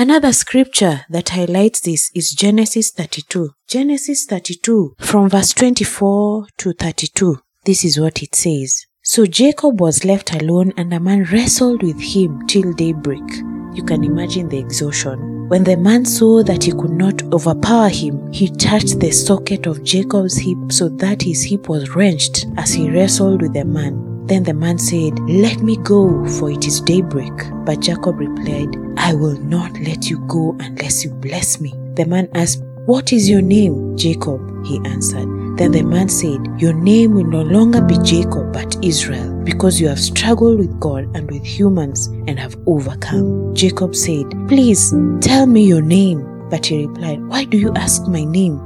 Another 0.00 0.32
scripture 0.32 1.02
that 1.10 1.28
highlights 1.28 1.80
this 1.80 2.10
is 2.14 2.30
Genesis 2.30 2.90
32. 2.90 3.50
Genesis 3.68 4.24
32 4.24 4.94
from 4.98 5.28
verse 5.28 5.52
24 5.52 6.46
to 6.56 6.72
32. 6.72 7.36
This 7.66 7.84
is 7.84 8.00
what 8.00 8.22
it 8.22 8.34
says. 8.34 8.86
So 9.02 9.26
Jacob 9.26 9.78
was 9.78 10.06
left 10.06 10.34
alone 10.34 10.72
and 10.78 10.94
a 10.94 11.00
man 11.00 11.24
wrestled 11.24 11.82
with 11.82 12.00
him 12.00 12.46
till 12.46 12.72
daybreak. 12.72 13.59
You 13.72 13.82
can 13.82 14.04
imagine 14.04 14.48
the 14.48 14.58
exhaustion. 14.58 15.48
When 15.48 15.64
the 15.64 15.76
man 15.76 16.04
saw 16.04 16.42
that 16.44 16.64
he 16.64 16.72
could 16.72 16.92
not 16.92 17.22
overpower 17.32 17.88
him, 17.88 18.32
he 18.32 18.48
touched 18.48 19.00
the 19.00 19.10
socket 19.10 19.66
of 19.66 19.82
Jacob's 19.82 20.36
hip 20.36 20.58
so 20.70 20.88
that 20.90 21.22
his 21.22 21.42
hip 21.42 21.68
was 21.68 21.94
wrenched 21.96 22.46
as 22.56 22.72
he 22.72 22.90
wrestled 22.90 23.42
with 23.42 23.54
the 23.54 23.64
man. 23.64 24.26
Then 24.26 24.44
the 24.44 24.54
man 24.54 24.78
said, 24.78 25.18
Let 25.28 25.60
me 25.60 25.76
go, 25.78 26.24
for 26.38 26.52
it 26.52 26.66
is 26.66 26.80
daybreak. 26.80 27.32
But 27.64 27.80
Jacob 27.80 28.20
replied, 28.20 28.76
I 28.96 29.12
will 29.14 29.36
not 29.40 29.76
let 29.80 30.08
you 30.08 30.20
go 30.28 30.56
unless 30.60 31.02
you 31.02 31.10
bless 31.10 31.60
me. 31.60 31.74
The 31.94 32.06
man 32.06 32.28
asked, 32.34 32.62
What 32.90 33.12
is 33.12 33.30
your 33.30 33.40
name? 33.40 33.96
Jacob, 33.96 34.66
he 34.66 34.80
answered. 34.84 35.28
Then 35.56 35.70
the 35.70 35.82
man 35.82 36.08
said, 36.08 36.40
Your 36.58 36.72
name 36.72 37.14
will 37.14 37.22
no 37.22 37.42
longer 37.42 37.80
be 37.80 37.96
Jacob, 37.98 38.52
but 38.52 38.84
Israel, 38.84 39.32
because 39.44 39.80
you 39.80 39.86
have 39.86 40.00
struggled 40.00 40.58
with 40.58 40.80
God 40.80 41.04
and 41.14 41.30
with 41.30 41.44
humans 41.44 42.08
and 42.26 42.36
have 42.36 42.56
overcome. 42.66 43.54
Jacob 43.54 43.94
said, 43.94 44.26
Please 44.48 44.92
tell 45.20 45.46
me 45.46 45.62
your 45.62 45.82
name. 45.82 46.26
But 46.50 46.66
he 46.66 46.84
replied, 46.86 47.22
Why 47.26 47.44
do 47.44 47.58
you 47.58 47.72
ask 47.74 48.08
my 48.08 48.24
name? 48.24 48.58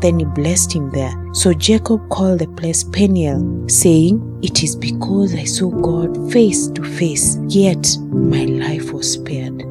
Then 0.00 0.18
he 0.18 0.26
blessed 0.26 0.74
him 0.74 0.90
there. 0.90 1.14
So 1.32 1.54
Jacob 1.54 2.06
called 2.10 2.40
the 2.40 2.48
place 2.48 2.84
Peniel, 2.84 3.66
saying, 3.66 4.40
It 4.42 4.62
is 4.62 4.76
because 4.76 5.34
I 5.34 5.44
saw 5.44 5.70
God 5.70 6.30
face 6.30 6.68
to 6.72 6.84
face, 6.84 7.38
yet 7.48 7.96
my 8.10 8.44
life 8.44 8.92
was 8.92 9.14
spared. 9.14 9.64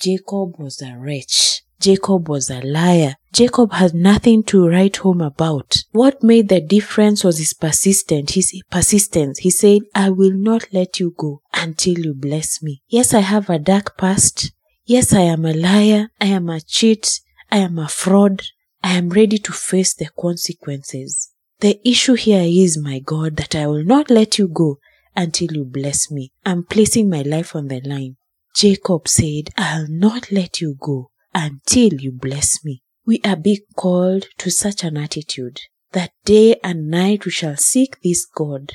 Jacob 0.00 0.58
was 0.58 0.82
a 0.82 0.96
wretch. 0.98 1.62
Jacob 1.86 2.28
was 2.28 2.50
a 2.50 2.60
liar. 2.62 3.14
Jacob 3.32 3.72
had 3.74 3.94
nothing 3.94 4.42
to 4.42 4.66
write 4.66 4.96
home 4.96 5.20
about. 5.20 5.84
What 5.92 6.20
made 6.20 6.48
the 6.48 6.60
difference 6.60 7.22
was 7.22 7.38
his 7.38 7.54
persistence. 7.54 8.34
His 8.34 8.60
persistence. 8.68 9.38
He 9.38 9.50
said, 9.50 9.82
I 9.94 10.10
will 10.10 10.32
not 10.32 10.66
let 10.72 10.98
you 10.98 11.14
go 11.16 11.42
until 11.54 11.96
you 11.96 12.12
bless 12.12 12.60
me. 12.60 12.82
Yes, 12.88 13.14
I 13.14 13.20
have 13.20 13.48
a 13.48 13.60
dark 13.60 13.96
past. 13.96 14.50
Yes, 14.84 15.12
I 15.12 15.20
am 15.20 15.44
a 15.44 15.52
liar. 15.52 16.08
I 16.20 16.26
am 16.26 16.48
a 16.48 16.60
cheat. 16.60 17.20
I 17.52 17.58
am 17.58 17.78
a 17.78 17.86
fraud. 17.86 18.42
I 18.82 18.94
am 18.94 19.10
ready 19.10 19.38
to 19.38 19.52
face 19.52 19.94
the 19.94 20.08
consequences. 20.18 21.30
The 21.60 21.78
issue 21.88 22.14
here 22.14 22.42
is, 22.44 22.76
my 22.76 22.98
God, 22.98 23.36
that 23.36 23.54
I 23.54 23.68
will 23.68 23.84
not 23.84 24.10
let 24.10 24.40
you 24.40 24.48
go 24.48 24.80
until 25.14 25.52
you 25.52 25.64
bless 25.64 26.10
me. 26.10 26.32
I'm 26.44 26.64
placing 26.64 27.08
my 27.08 27.22
life 27.22 27.54
on 27.54 27.68
the 27.68 27.80
line. 27.82 28.16
Jacob 28.56 29.06
said, 29.06 29.50
I'll 29.56 29.86
not 29.88 30.32
let 30.32 30.60
you 30.60 30.74
go 30.80 31.12
until 31.36 31.92
you 31.92 32.10
bless 32.10 32.64
me. 32.64 32.82
We 33.04 33.20
are 33.22 33.36
being 33.36 33.60
called 33.76 34.26
to 34.38 34.50
such 34.50 34.82
an 34.82 34.96
attitude 34.96 35.60
that 35.92 36.12
day 36.24 36.56
and 36.64 36.88
night 36.88 37.24
we 37.24 37.30
shall 37.30 37.56
seek 37.56 38.00
this 38.02 38.26
God. 38.26 38.72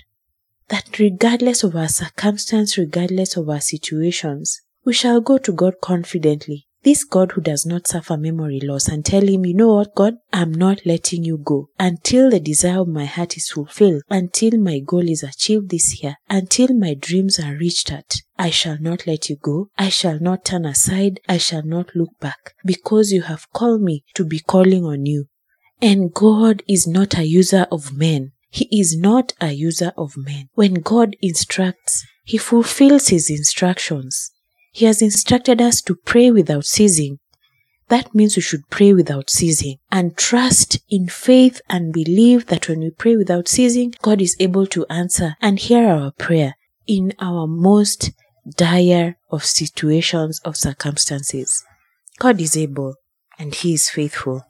That 0.69 0.99
regardless 0.99 1.63
of 1.63 1.75
our 1.75 1.89
circumstance, 1.89 2.77
regardless 2.77 3.35
of 3.35 3.49
our 3.49 3.59
situations, 3.59 4.61
we 4.85 4.93
shall 4.93 5.19
go 5.21 5.37
to 5.39 5.51
God 5.51 5.75
confidently 5.81 6.67
this 6.83 7.03
God 7.03 7.33
who 7.33 7.41
does 7.41 7.63
not 7.63 7.85
suffer 7.85 8.17
memory 8.17 8.59
loss 8.59 8.87
and 8.87 9.05
tell 9.05 9.21
him, 9.21 9.45
you 9.45 9.53
know 9.53 9.75
what, 9.75 9.93
God, 9.93 10.15
I'm 10.33 10.51
not 10.51 10.83
letting 10.83 11.23
you 11.23 11.37
go 11.37 11.69
until 11.79 12.31
the 12.31 12.39
desire 12.39 12.79
of 12.79 12.87
my 12.87 13.05
heart 13.05 13.37
is 13.37 13.51
fulfilled, 13.51 14.01
until 14.09 14.57
my 14.57 14.79
goal 14.79 15.07
is 15.07 15.21
achieved 15.21 15.69
this 15.69 16.01
year, 16.01 16.15
until 16.27 16.73
my 16.73 16.95
dreams 16.95 17.39
are 17.39 17.55
reached 17.55 17.91
at. 17.91 18.15
I 18.41 18.49
shall 18.49 18.79
not 18.79 19.05
let 19.05 19.29
you 19.29 19.35
go. 19.35 19.69
I 19.77 19.89
shall 19.89 20.19
not 20.19 20.45
turn 20.45 20.65
aside. 20.65 21.19
I 21.29 21.37
shall 21.37 21.61
not 21.61 21.95
look 21.95 22.19
back 22.19 22.55
because 22.65 23.11
you 23.11 23.21
have 23.21 23.45
called 23.53 23.83
me 23.83 24.03
to 24.15 24.25
be 24.25 24.39
calling 24.39 24.83
on 24.83 25.05
you. 25.05 25.25
And 25.79 26.11
God 26.11 26.63
is 26.67 26.87
not 26.87 27.19
a 27.19 27.23
user 27.23 27.67
of 27.71 27.95
men. 27.95 28.31
He 28.49 28.67
is 28.71 28.97
not 28.97 29.33
a 29.39 29.51
user 29.51 29.93
of 29.95 30.17
men. 30.17 30.49
When 30.55 30.73
God 30.73 31.15
instructs, 31.21 32.03
He 32.23 32.39
fulfills 32.39 33.09
His 33.09 33.29
instructions. 33.29 34.31
He 34.73 34.85
has 34.85 35.03
instructed 35.03 35.61
us 35.61 35.79
to 35.83 35.95
pray 35.95 36.31
without 36.31 36.65
ceasing. 36.65 37.19
That 37.89 38.15
means 38.15 38.35
we 38.35 38.41
should 38.41 38.67
pray 38.71 38.91
without 38.91 39.29
ceasing 39.29 39.77
and 39.91 40.17
trust 40.17 40.79
in 40.89 41.09
faith 41.09 41.61
and 41.69 41.93
believe 41.93 42.47
that 42.47 42.67
when 42.67 42.79
we 42.79 42.89
pray 42.89 43.15
without 43.17 43.47
ceasing, 43.47 43.93
God 44.01 44.19
is 44.19 44.35
able 44.39 44.65
to 44.65 44.87
answer 44.89 45.35
and 45.41 45.59
hear 45.59 45.87
our 45.87 46.11
prayer 46.13 46.55
in 46.87 47.13
our 47.19 47.45
most 47.45 48.09
dire 48.47 49.17
of 49.29 49.45
situations 49.45 50.39
of 50.45 50.57
circumstances. 50.57 51.63
God 52.19 52.39
is 52.41 52.57
able 52.57 52.95
and 53.37 53.53
He 53.53 53.73
is 53.73 53.89
faithful. 53.89 54.43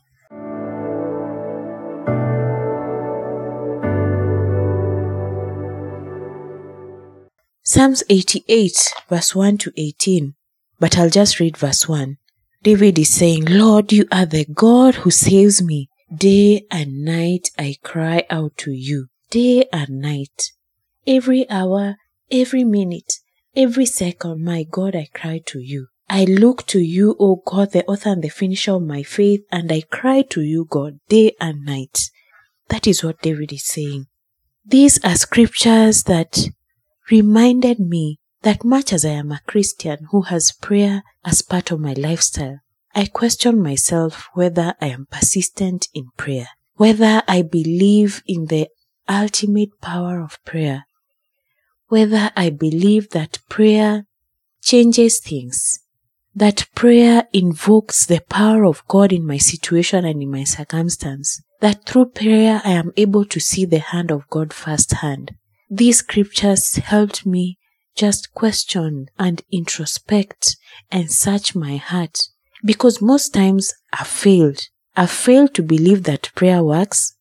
Psalms 7.64 8.04
88, 8.10 8.94
verse 9.08 9.34
1 9.34 9.58
to 9.60 9.72
18. 9.78 10.34
But 10.80 10.98
I'll 10.98 11.10
just 11.10 11.40
read 11.40 11.56
verse 11.56 11.88
1. 11.88 12.18
David 12.64 13.00
is 13.00 13.14
saying, 13.14 13.46
Lord, 13.46 13.94
you 13.94 14.06
are 14.12 14.26
the 14.26 14.46
God 14.46 14.96
who 14.96 15.12
saves 15.12 15.62
me. 15.62 15.88
Day 16.14 16.66
and 16.70 17.06
night 17.06 17.50
I 17.58 17.78
cry 17.82 18.26
out 18.30 18.58
to 18.58 18.72
you. 18.72 19.08
Day 19.30 19.66
and 19.72 20.02
night. 20.02 20.52
Every 21.08 21.50
hour, 21.50 21.96
every 22.30 22.66
minute, 22.66 23.21
every 23.56 23.86
second, 23.86 24.44
my 24.44 24.64
God, 24.64 24.96
I 24.96 25.08
cry 25.14 25.42
to 25.48 25.60
you. 25.60 25.88
I 26.10 26.26
look 26.26 26.66
to 26.68 26.80
you, 26.80 27.16
O 27.20 27.42
God, 27.46 27.72
the 27.72 27.86
author 27.86 28.10
and 28.10 28.22
the 28.22 28.30
finisher 28.30 28.74
of 28.74 28.84
my 28.84 29.04
faith, 29.04 29.42
and 29.52 29.72
I 29.72 29.82
cry 29.82 30.24
to 30.24 30.42
you, 30.42 30.66
God, 30.70 31.00
day 31.08 31.34
and 31.40 31.64
night. 31.64 32.10
That 32.68 32.88
is 32.88 33.04
what 33.04 33.22
David 33.22 33.54
is 33.54 33.66
saying. 33.66 34.08
These 34.66 35.04
are 35.04 35.16
scriptures 35.16 36.04
that 36.04 36.50
reminded 37.10 37.80
me 37.80 38.20
that 38.42 38.64
much 38.64 38.92
as 38.92 39.06
I 39.06 39.10
am 39.10 39.32
a 39.32 39.42
Christian 39.48 40.08
who 40.12 40.24
has 40.24 40.52
prayer 40.52 41.04
as 41.24 41.42
part 41.42 41.72
of 41.72 41.80
my 41.80 41.94
lifestyle, 41.94 42.60
I 42.94 43.06
question 43.06 43.62
myself 43.62 44.28
whether 44.34 44.76
I 44.82 44.88
am 44.88 45.08
persistent 45.10 45.88
in 45.94 46.10
prayer, 46.18 46.48
whether 46.76 47.24
I 47.28 47.42
believe 47.42 48.22
in 48.28 48.48
the 48.48 48.68
ultimate 49.08 49.80
power 49.82 50.22
of 50.22 50.44
prayer, 50.44 50.86
whether 51.92 52.32
I 52.38 52.50
believe 52.50 53.10
that 53.10 53.40
prayer 53.50 54.06
changes 54.64 55.20
things, 55.20 55.78
that 56.34 56.66
prayer 56.74 57.28
invokes 57.34 58.06
the 58.06 58.22
power 58.30 58.64
of 58.64 58.88
God 58.88 59.12
in 59.12 59.28
my 59.28 59.38
situation 59.38 60.06
and 60.06 60.24
in 60.24 60.32
my 60.32 60.46
circumstance, 60.46 61.42
that 61.60 61.86
through 61.86 62.12
prayer 62.12 62.62
I 62.64 62.72
am 62.72 62.94
able 62.96 63.26
to 63.26 63.42
see 63.42 63.66
the 63.66 63.80
hand 63.80 64.10
of 64.10 64.26
God 64.30 64.54
firsthand, 64.54 65.36
these 65.70 65.98
scriptures 65.98 66.78
helped 66.78 67.26
me 67.26 67.58
just 67.94 68.34
question 68.34 69.08
and 69.20 69.42
introspect 69.52 70.56
and 70.92 71.12
search 71.12 71.56
my 71.56 71.76
heart. 71.76 72.20
Because 72.64 73.02
most 73.02 73.34
times 73.34 73.74
I 73.92 74.06
failed. 74.06 74.62
I 74.96 75.08
failed 75.08 75.54
to 75.56 75.62
believe 75.62 76.04
that 76.04 76.32
prayer 76.36 76.64
works. 76.64 77.18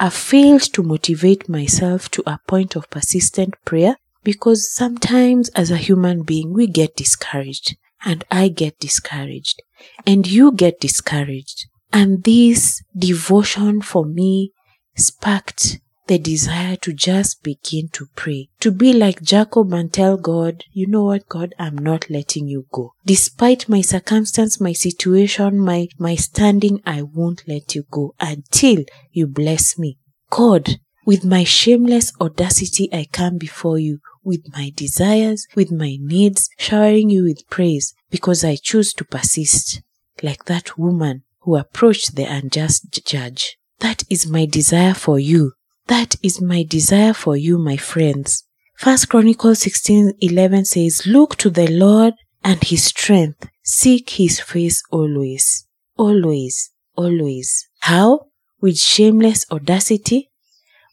I 0.00 0.08
failed 0.08 0.62
to 0.72 0.82
motivate 0.82 1.50
myself 1.50 2.10
to 2.12 2.22
a 2.26 2.40
point 2.46 2.76
of 2.76 2.88
persistent 2.88 3.56
prayer 3.66 3.96
because 4.26 4.68
sometimes 4.74 5.48
as 5.50 5.70
a 5.70 5.76
human 5.76 6.24
being 6.24 6.52
we 6.52 6.66
get 6.66 6.96
discouraged 6.96 7.76
and 8.04 8.24
I 8.28 8.48
get 8.48 8.76
discouraged 8.80 9.62
and 10.04 10.26
you 10.26 10.50
get 10.50 10.80
discouraged. 10.80 11.66
And 11.92 12.24
this 12.24 12.82
devotion 12.98 13.82
for 13.82 14.04
me 14.04 14.50
sparked 14.96 15.78
the 16.08 16.18
desire 16.18 16.74
to 16.78 16.92
just 16.92 17.44
begin 17.44 17.88
to 17.92 18.06
pray, 18.16 18.48
to 18.58 18.72
be 18.72 18.92
like 18.92 19.22
Jacob 19.22 19.72
and 19.72 19.92
tell 19.92 20.16
God, 20.16 20.64
you 20.72 20.88
know 20.88 21.04
what, 21.04 21.28
God, 21.28 21.54
I'm 21.56 21.78
not 21.78 22.10
letting 22.10 22.48
you 22.48 22.66
go. 22.72 22.94
Despite 23.04 23.68
my 23.68 23.80
circumstance, 23.80 24.60
my 24.60 24.72
situation, 24.72 25.60
my, 25.60 25.86
my 26.00 26.16
standing, 26.16 26.80
I 26.84 27.02
won't 27.02 27.44
let 27.46 27.76
you 27.76 27.84
go 27.92 28.14
until 28.18 28.84
you 29.12 29.28
bless 29.28 29.78
me. 29.78 29.98
God, 30.30 30.80
with 31.06 31.24
my 31.24 31.44
shameless 31.44 32.12
audacity, 32.20 32.90
I 32.92 33.06
come 33.10 33.38
before 33.38 33.78
you 33.78 34.00
with 34.22 34.42
my 34.52 34.70
desires, 34.74 35.46
with 35.54 35.72
my 35.72 35.96
needs, 35.98 36.50
showering 36.58 37.08
you 37.08 37.22
with 37.22 37.48
praise 37.48 37.94
because 38.10 38.44
I 38.44 38.56
choose 38.56 38.92
to 38.94 39.04
persist 39.04 39.80
like 40.22 40.44
that 40.44 40.76
woman 40.76 41.22
who 41.40 41.56
approached 41.56 42.16
the 42.16 42.24
unjust 42.24 43.06
judge. 43.06 43.56
That 43.78 44.02
is 44.10 44.26
my 44.26 44.44
desire 44.44 44.94
for 44.94 45.18
you 45.18 45.52
that 45.86 46.16
is 46.22 46.40
my 46.40 46.64
desire 46.64 47.14
for 47.14 47.36
you, 47.36 47.58
my 47.58 47.76
friends. 47.76 48.44
First 48.76 49.08
Chronicles 49.08 49.60
16:11 49.60 50.64
says, 50.64 51.06
"Look 51.06 51.36
to 51.36 51.48
the 51.48 51.68
Lord 51.68 52.14
and 52.42 52.62
his 52.62 52.84
strength. 52.84 53.48
Seek 53.62 54.10
his 54.10 54.40
face 54.40 54.82
always. 54.90 55.64
Always, 55.96 56.70
always." 56.96 57.68
How? 57.80 58.26
With 58.60 58.78
shameless 58.78 59.46
audacity, 59.50 60.30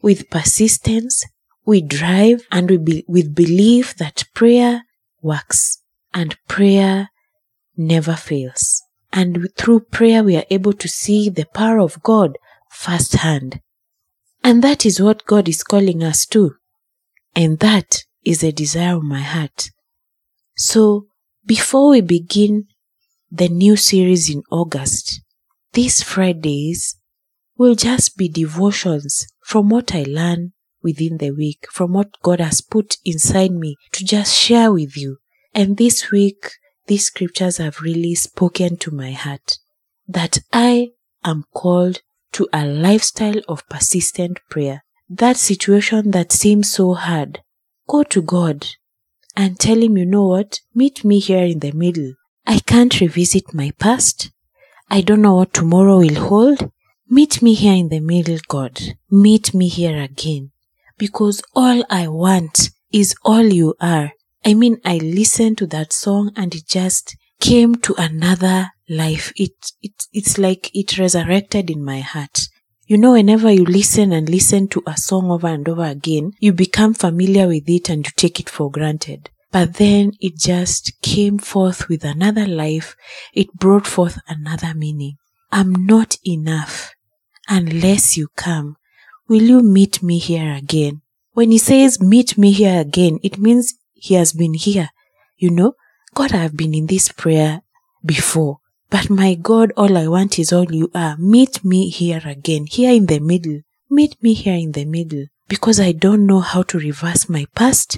with 0.03 0.29
persistence, 0.29 1.25
we 1.65 1.81
drive, 1.81 2.45
and 2.51 2.69
we 2.69 2.77
be- 2.77 3.05
with 3.07 3.33
belief 3.33 3.95
that 3.95 4.25
prayer 4.35 4.83
works 5.21 5.79
and 6.13 6.37
prayer 6.47 7.09
never 7.77 8.15
fails. 8.15 8.83
And 9.13 9.47
through 9.57 9.91
prayer, 9.91 10.23
we 10.23 10.35
are 10.35 10.45
able 10.49 10.73
to 10.73 10.87
see 10.89 11.29
the 11.29 11.45
power 11.45 11.79
of 11.79 12.03
God 12.03 12.37
firsthand. 12.69 13.61
And 14.43 14.61
that 14.61 14.85
is 14.85 15.01
what 15.01 15.25
God 15.25 15.47
is 15.47 15.63
calling 15.63 16.03
us 16.03 16.25
to. 16.27 16.55
And 17.33 17.59
that 17.59 18.03
is 18.25 18.43
a 18.43 18.51
desire 18.51 18.97
of 18.97 19.03
my 19.03 19.21
heart. 19.21 19.69
So 20.57 21.07
before 21.45 21.91
we 21.91 22.01
begin 22.01 22.65
the 23.31 23.47
new 23.47 23.77
series 23.77 24.29
in 24.29 24.43
August, 24.51 25.21
these 25.71 26.03
Fridays 26.03 26.97
will 27.57 27.75
just 27.75 28.17
be 28.17 28.27
devotions 28.27 29.27
from 29.53 29.69
what 29.69 29.93
I 29.93 30.01
learn 30.07 30.53
within 30.81 31.17
the 31.17 31.29
week, 31.29 31.67
from 31.69 31.93
what 31.93 32.19
God 32.23 32.39
has 32.39 32.59
put 32.59 32.97
inside 33.05 33.51
me 33.51 33.75
to 33.91 34.03
just 34.03 34.35
share 34.35 34.71
with 34.71 34.97
you. 34.97 35.17
And 35.53 35.77
this 35.77 36.09
week, 36.09 36.49
these 36.87 37.05
scriptures 37.05 37.57
have 37.57 37.79
really 37.79 38.15
spoken 38.15 38.77
to 38.77 38.89
my 38.89 39.11
heart 39.11 39.59
that 40.07 40.39
I 40.51 40.93
am 41.23 41.43
called 41.53 42.01
to 42.31 42.49
a 42.51 42.65
lifestyle 42.65 43.41
of 43.47 43.69
persistent 43.69 44.39
prayer. 44.49 44.83
That 45.07 45.37
situation 45.37 46.09
that 46.09 46.31
seems 46.31 46.71
so 46.71 46.95
hard, 46.95 47.41
go 47.87 48.01
to 48.05 48.23
God 48.23 48.65
and 49.35 49.59
tell 49.59 49.77
Him, 49.77 49.99
you 49.99 50.07
know 50.07 50.29
what, 50.29 50.61
meet 50.73 51.05
me 51.05 51.19
here 51.19 51.45
in 51.45 51.59
the 51.59 51.73
middle. 51.73 52.13
I 52.47 52.57
can't 52.57 52.99
revisit 52.99 53.53
my 53.53 53.69
past. 53.77 54.31
I 54.89 55.01
don't 55.01 55.21
know 55.21 55.35
what 55.35 55.53
tomorrow 55.53 55.99
will 55.99 56.27
hold. 56.27 56.71
Meet 57.15 57.43
me 57.43 57.53
here 57.53 57.75
in 57.75 57.89
the 57.89 57.99
middle, 57.99 58.39
God. 58.47 58.81
Meet 59.11 59.53
me 59.53 59.67
here 59.67 60.01
again. 60.01 60.49
Because 60.97 61.43
all 61.53 61.83
I 61.87 62.07
want 62.07 62.71
is 62.91 63.13
all 63.23 63.43
you 63.43 63.75
are. 63.79 64.13
I 64.43 64.55
mean, 64.55 64.81
I 64.83 64.97
listened 64.97 65.59
to 65.59 65.67
that 65.67 65.93
song 65.93 66.31
and 66.35 66.55
it 66.55 66.67
just 66.67 67.15
came 67.39 67.75
to 67.75 67.93
another 67.99 68.71
life. 68.89 69.31
It, 69.35 69.51
it, 69.83 70.07
it's 70.11 70.39
like 70.39 70.71
it 70.73 70.97
resurrected 70.97 71.69
in 71.69 71.85
my 71.85 71.99
heart. 71.99 72.47
You 72.87 72.97
know, 72.97 73.11
whenever 73.11 73.51
you 73.51 73.63
listen 73.63 74.11
and 74.11 74.27
listen 74.27 74.67
to 74.69 74.81
a 74.87 74.97
song 74.97 75.29
over 75.29 75.49
and 75.49 75.69
over 75.69 75.85
again, 75.85 76.31
you 76.39 76.51
become 76.51 76.95
familiar 76.95 77.47
with 77.47 77.69
it 77.69 77.89
and 77.89 78.07
you 78.07 78.11
take 78.15 78.39
it 78.39 78.49
for 78.49 78.71
granted. 78.71 79.29
But 79.51 79.75
then 79.75 80.13
it 80.19 80.39
just 80.39 80.99
came 81.03 81.37
forth 81.37 81.89
with 81.89 82.05
another 82.05 82.47
life. 82.47 82.95
It 83.35 83.53
brought 83.53 83.85
forth 83.85 84.17
another 84.27 84.73
meaning. 84.73 85.17
I'm 85.51 85.85
not 85.85 86.17
enough 86.25 86.95
unless 87.47 88.17
you 88.17 88.27
come. 88.35 88.77
Will 89.27 89.41
you 89.41 89.61
meet 89.61 90.03
me 90.03 90.19
here 90.19 90.53
again? 90.53 91.01
When 91.33 91.51
he 91.51 91.57
says 91.57 92.01
meet 92.01 92.37
me 92.37 92.51
here 92.51 92.79
again, 92.79 93.19
it 93.23 93.37
means 93.37 93.73
he 93.93 94.15
has 94.15 94.33
been 94.33 94.53
here. 94.53 94.89
You 95.37 95.49
know, 95.49 95.73
God, 96.13 96.33
I've 96.33 96.55
been 96.55 96.73
in 96.75 96.87
this 96.87 97.09
prayer 97.09 97.61
before. 98.05 98.59
But 98.89 99.09
my 99.09 99.33
God, 99.33 99.71
all 99.75 99.97
I 99.97 100.07
want 100.07 100.37
is 100.37 100.53
all 100.53 100.71
you 100.71 100.91
are. 100.93 101.17
Meet 101.17 101.65
me 101.65 101.89
here 101.89 102.21
again, 102.23 102.67
here 102.69 102.91
in 102.91 103.07
the 103.07 103.19
middle. 103.19 103.61
Meet 103.89 104.21
me 104.21 104.33
here 104.33 104.55
in 104.55 104.73
the 104.73 104.85
middle. 104.85 105.25
Because 105.47 105.79
I 105.79 105.91
don't 105.91 106.27
know 106.27 106.39
how 106.39 106.61
to 106.63 106.77
reverse 106.77 107.27
my 107.27 107.45
past 107.55 107.97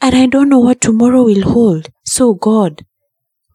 and 0.00 0.14
I 0.14 0.26
don't 0.26 0.48
know 0.48 0.58
what 0.58 0.80
tomorrow 0.80 1.22
will 1.22 1.42
hold. 1.42 1.90
So 2.04 2.34
God, 2.34 2.84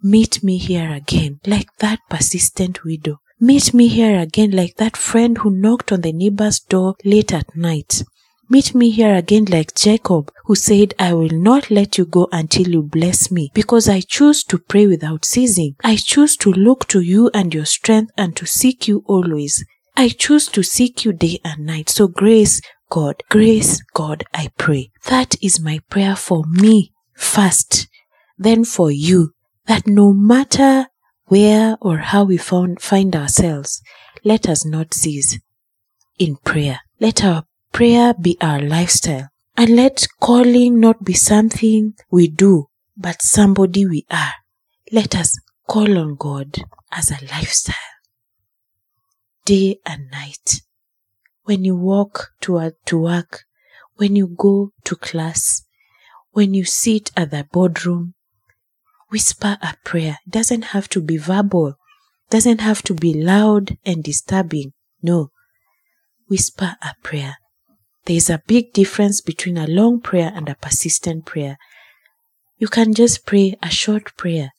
meet 0.01 0.43
me 0.43 0.57
here 0.57 0.91
again, 0.91 1.39
like 1.45 1.67
that 1.79 1.99
persistent 2.09 2.83
widow. 2.83 3.19
Meet 3.39 3.71
me 3.73 3.87
here 3.87 4.19
again, 4.19 4.49
like 4.49 4.77
that 4.77 4.97
friend 4.97 5.37
who 5.37 5.51
knocked 5.51 5.91
on 5.91 6.01
the 6.01 6.11
neighbor's 6.11 6.59
door 6.59 6.95
late 7.05 7.31
at 7.31 7.55
night. 7.55 8.03
Meet 8.49 8.73
me 8.73 8.89
here 8.89 9.13
again 9.13 9.45
like 9.45 9.75
Jacob, 9.75 10.31
who 10.45 10.55
said, 10.55 10.95
I 10.97 11.13
will 11.13 11.29
not 11.29 11.69
let 11.69 11.99
you 11.99 12.05
go 12.05 12.27
until 12.31 12.67
you 12.67 12.81
bless 12.81 13.29
me, 13.29 13.51
because 13.53 13.87
I 13.87 14.01
choose 14.01 14.43
to 14.45 14.57
pray 14.57 14.87
without 14.87 15.23
ceasing. 15.23 15.75
I 15.83 15.97
choose 15.97 16.35
to 16.37 16.51
look 16.51 16.87
to 16.87 17.01
you 17.01 17.29
and 17.31 17.53
your 17.53 17.65
strength 17.65 18.11
and 18.17 18.35
to 18.37 18.47
seek 18.47 18.87
you 18.87 19.03
always. 19.05 19.63
I 19.95 20.09
choose 20.09 20.47
to 20.47 20.63
seek 20.63 21.05
you 21.05 21.13
day 21.13 21.39
and 21.43 21.63
night. 21.63 21.89
So 21.89 22.07
grace, 22.07 22.59
God, 22.89 23.21
grace, 23.29 23.83
God, 23.93 24.23
I 24.33 24.49
pray. 24.57 24.89
That 25.09 25.35
is 25.43 25.59
my 25.59 25.79
prayer 25.91 26.15
for 26.15 26.43
me 26.49 26.91
first, 27.13 27.87
then 28.37 28.63
for 28.65 28.89
you, 28.89 29.33
that 29.67 29.85
no 29.85 30.11
matter 30.11 30.87
where 31.27 31.77
or 31.81 31.97
how 31.97 32.23
we 32.23 32.37
found, 32.37 32.81
find 32.81 33.15
ourselves, 33.15 33.81
let 34.23 34.49
us 34.49 34.65
not 34.65 34.93
cease 34.93 35.39
in 36.17 36.37
prayer. 36.37 36.79
Let 36.99 37.23
our 37.23 37.43
prayer 37.71 38.13
be 38.13 38.37
our 38.41 38.61
lifestyle. 38.61 39.29
And 39.55 39.75
let 39.75 40.07
calling 40.21 40.79
not 40.79 41.03
be 41.03 41.13
something 41.13 41.93
we 42.11 42.27
do, 42.27 42.67
but 42.95 43.21
somebody 43.21 43.87
we 43.87 44.05
are. 44.11 44.33
Let 44.91 45.15
us 45.15 45.39
call 45.67 45.97
on 45.97 46.15
God 46.15 46.59
as 46.91 47.09
a 47.11 47.25
lifestyle. 47.25 47.75
Day 49.45 49.79
and 49.85 50.11
night. 50.11 50.61
When 51.43 51.63
you 51.65 51.75
walk 51.75 52.29
to, 52.41 52.57
uh, 52.57 52.71
to 52.85 52.99
work, 52.99 53.45
when 53.95 54.15
you 54.15 54.27
go 54.27 54.71
to 54.83 54.95
class, 54.95 55.63
when 56.31 56.53
you 56.53 56.65
sit 56.65 57.11
at 57.17 57.31
the 57.31 57.47
boardroom, 57.51 58.13
whisper 59.09 59.57
a 59.61 59.75
prayer. 59.83 60.19
It 60.25 60.31
doesn't 60.31 60.65
have 60.65 60.89
to 60.89 61.01
be 61.01 61.17
verbal, 61.17 61.75
doesn't 62.29 62.61
have 62.61 62.81
to 62.83 62.93
be 62.93 63.13
loud 63.13 63.77
and 63.85 64.03
disturbing. 64.03 64.73
No, 65.01 65.29
whisper 66.27 66.75
a 66.81 66.93
prayer. 67.03 67.37
There 68.05 68.15
is 68.15 68.29
a 68.29 68.41
big 68.47 68.73
difference 68.73 69.21
between 69.21 69.57
a 69.57 69.67
long 69.67 69.99
prayer 70.01 70.31
and 70.33 70.47
a 70.47 70.55
persistent 70.55 71.25
prayer. 71.25 71.57
You 72.57 72.67
can 72.67 72.93
just 72.93 73.25
pray 73.25 73.55
a 73.61 73.69
short 73.69 74.15
prayer 74.17 74.51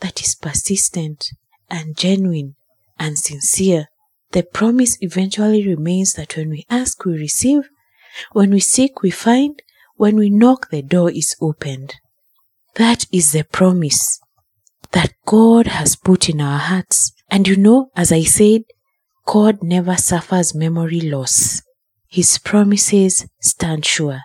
that 0.00 0.20
is 0.20 0.34
persistent 0.34 1.26
and 1.70 1.96
genuine 1.96 2.54
and 2.98 3.18
sincere. 3.18 3.88
The 4.32 4.42
promise 4.42 4.96
eventually 5.00 5.66
remains 5.66 6.14
that 6.14 6.36
when 6.36 6.50
we 6.50 6.66
ask, 6.70 7.04
we 7.04 7.12
receive. 7.12 7.68
When 8.32 8.50
we 8.50 8.60
seek, 8.60 9.02
we 9.02 9.10
find. 9.10 9.60
When 9.96 10.16
we 10.16 10.30
knock, 10.30 10.70
the 10.70 10.82
door 10.82 11.10
is 11.10 11.36
opened. 11.40 11.94
That 12.76 13.06
is 13.12 13.32
the 13.32 13.44
promise 13.44 14.20
that 14.92 15.12
God 15.26 15.66
has 15.66 15.96
put 15.96 16.28
in 16.28 16.40
our 16.40 16.58
hearts. 16.58 17.12
And 17.30 17.46
you 17.46 17.56
know, 17.56 17.90
as 17.94 18.12
I 18.12 18.22
said, 18.22 18.62
God 19.26 19.62
never 19.62 19.96
suffers 19.96 20.54
memory 20.54 21.00
loss. 21.00 21.62
His 22.08 22.38
promises 22.38 23.26
stand 23.40 23.84
sure 23.84 24.22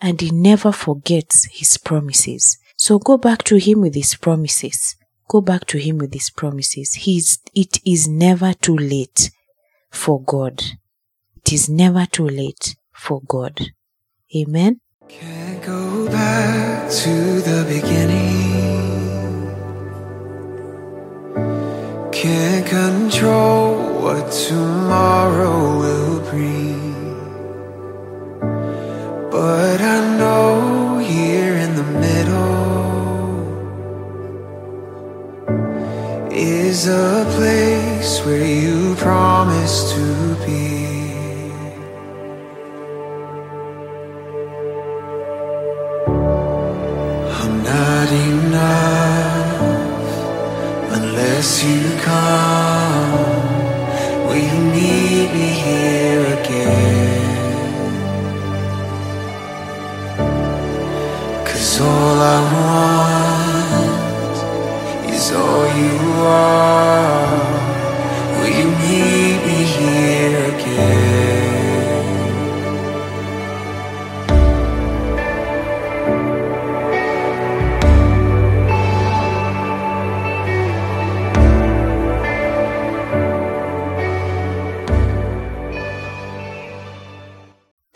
and 0.00 0.20
he 0.20 0.30
never 0.30 0.72
forgets 0.72 1.46
his 1.52 1.78
promises. 1.78 2.58
So 2.76 2.98
go 2.98 3.16
back 3.16 3.44
to 3.44 3.56
him 3.56 3.80
with 3.80 3.94
his 3.94 4.16
promises. 4.16 4.96
Go 5.28 5.40
back 5.40 5.66
to 5.66 5.78
him 5.78 5.98
with 5.98 6.12
his 6.12 6.30
promises. 6.30 6.98
It 7.54 7.78
is 7.86 8.08
never 8.08 8.54
too 8.54 8.76
late 8.76 9.30
for 9.90 10.20
God. 10.22 10.62
It 11.36 11.52
is 11.52 11.68
never 11.68 12.06
too 12.06 12.26
late 12.26 12.74
for 12.92 13.20
God. 13.22 13.70
Amen. 14.36 14.80
Can't 15.08 15.62
go 15.64 16.06
back 16.06 16.90
to 16.90 17.40
the 17.40 17.64
beginning. 17.68 18.42
Can't 22.12 22.66
control 22.66 24.00
what 24.00 24.30
tomorrow 24.30 25.71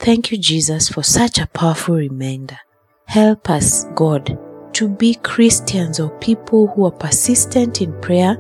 Thank 0.07 0.31
you, 0.31 0.39
Jesus, 0.39 0.89
for 0.89 1.03
such 1.03 1.41
a 1.41 1.49
powerful 1.49 1.97
reminder. 1.97 2.61
Help 3.07 3.51
us, 3.51 3.87
God, 3.97 4.39
to 4.75 4.89
be 4.89 5.17
Christians 5.17 5.99
or 5.99 6.17
people 6.21 6.69
who 6.69 6.85
are 6.85 6.93
persistent 6.93 7.83
in 7.83 7.93
prayer, 8.01 8.37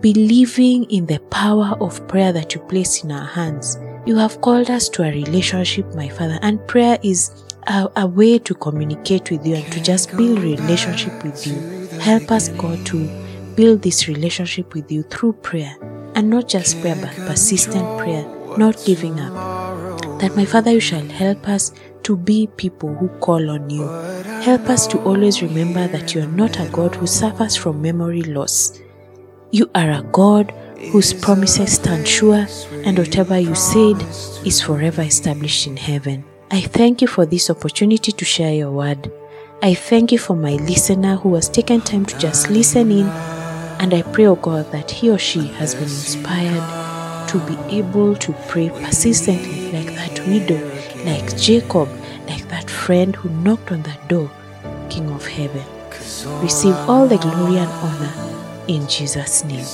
believing 0.00 0.90
in 0.90 1.06
the 1.06 1.20
power 1.30 1.76
of 1.80 2.04
prayer 2.08 2.32
that 2.32 2.52
you 2.52 2.60
place 2.62 3.04
in 3.04 3.12
our 3.12 3.26
hands. 3.26 3.78
You 4.06 4.16
have 4.16 4.40
called 4.40 4.70
us 4.70 4.88
to 4.88 5.04
a 5.04 5.12
relationship, 5.12 5.86
my 5.94 6.08
Father, 6.08 6.40
and 6.42 6.66
prayer 6.66 6.98
is 7.04 7.44
a, 7.68 7.88
a 7.94 8.04
way 8.04 8.40
to 8.40 8.54
communicate 8.56 9.30
with 9.30 9.46
you 9.46 9.54
and 9.54 9.72
to 9.72 9.80
just 9.80 10.16
build 10.16 10.40
relationship 10.40 11.22
with 11.22 11.46
you. 11.46 11.86
Help 12.00 12.32
us, 12.32 12.48
God, 12.48 12.84
to 12.86 13.06
build 13.54 13.82
this 13.82 14.08
relationship 14.08 14.74
with 14.74 14.90
you 14.90 15.04
through 15.04 15.34
prayer, 15.34 15.76
and 16.16 16.28
not 16.28 16.48
just 16.48 16.80
prayer, 16.80 16.96
but 17.00 17.14
persistent 17.28 17.86
prayer, 18.00 18.26
not 18.56 18.82
giving 18.84 19.20
up 19.20 19.57
that 20.18 20.36
my 20.36 20.44
Father, 20.44 20.72
you 20.72 20.80
shall 20.80 21.06
help 21.06 21.48
us 21.48 21.72
to 22.02 22.16
be 22.16 22.46
people 22.56 22.94
who 22.94 23.08
call 23.20 23.50
on 23.50 23.68
you. 23.70 23.86
Help 24.42 24.68
us 24.68 24.86
to 24.86 24.98
always 25.00 25.42
remember 25.42 25.86
that 25.88 26.14
you 26.14 26.22
are 26.22 26.26
not 26.26 26.58
a 26.58 26.68
God 26.70 26.94
who 26.94 27.06
suffers 27.06 27.56
from 27.56 27.82
memory 27.82 28.22
loss. 28.22 28.80
You 29.50 29.70
are 29.74 29.90
a 29.90 30.02
God 30.02 30.52
whose 30.92 31.12
promises 31.12 31.74
stand 31.74 32.06
sure, 32.06 32.46
and 32.84 32.98
whatever 32.98 33.38
you 33.38 33.54
said 33.54 34.00
is 34.46 34.60
forever 34.60 35.02
established 35.02 35.66
in 35.66 35.76
heaven. 35.76 36.24
I 36.50 36.62
thank 36.62 37.02
you 37.02 37.08
for 37.08 37.26
this 37.26 37.50
opportunity 37.50 38.12
to 38.12 38.24
share 38.24 38.54
your 38.54 38.70
word. 38.70 39.12
I 39.62 39.74
thank 39.74 40.12
you 40.12 40.18
for 40.18 40.36
my 40.36 40.54
listener 40.54 41.16
who 41.16 41.34
has 41.34 41.48
taken 41.48 41.80
time 41.80 42.06
to 42.06 42.18
just 42.18 42.48
listen 42.48 42.90
in, 42.90 43.06
and 43.80 43.92
I 43.92 44.02
pray, 44.02 44.26
O 44.26 44.36
God, 44.36 44.70
that 44.72 44.90
he 44.90 45.10
or 45.10 45.18
she 45.18 45.46
has 45.48 45.74
been 45.74 45.84
inspired 45.84 46.87
to 47.28 47.38
be 47.46 47.56
able 47.78 48.16
to 48.16 48.32
pray 48.48 48.70
persistently 48.70 49.70
like 49.72 49.94
that 49.94 50.18
widow, 50.26 50.64
like 51.04 51.36
Jacob, 51.36 51.88
like 52.26 52.48
that 52.48 52.70
friend 52.70 53.14
who 53.16 53.28
knocked 53.28 53.70
on 53.70 53.82
that 53.82 54.08
door, 54.08 54.30
King 54.88 55.10
of 55.10 55.26
heaven. 55.26 55.64
Receive 56.42 56.74
all 56.88 57.06
the 57.06 57.18
glory 57.18 57.58
and 57.58 57.70
honor 57.70 58.12
in 58.66 58.88
Jesus' 58.88 59.44
name. 59.44 59.66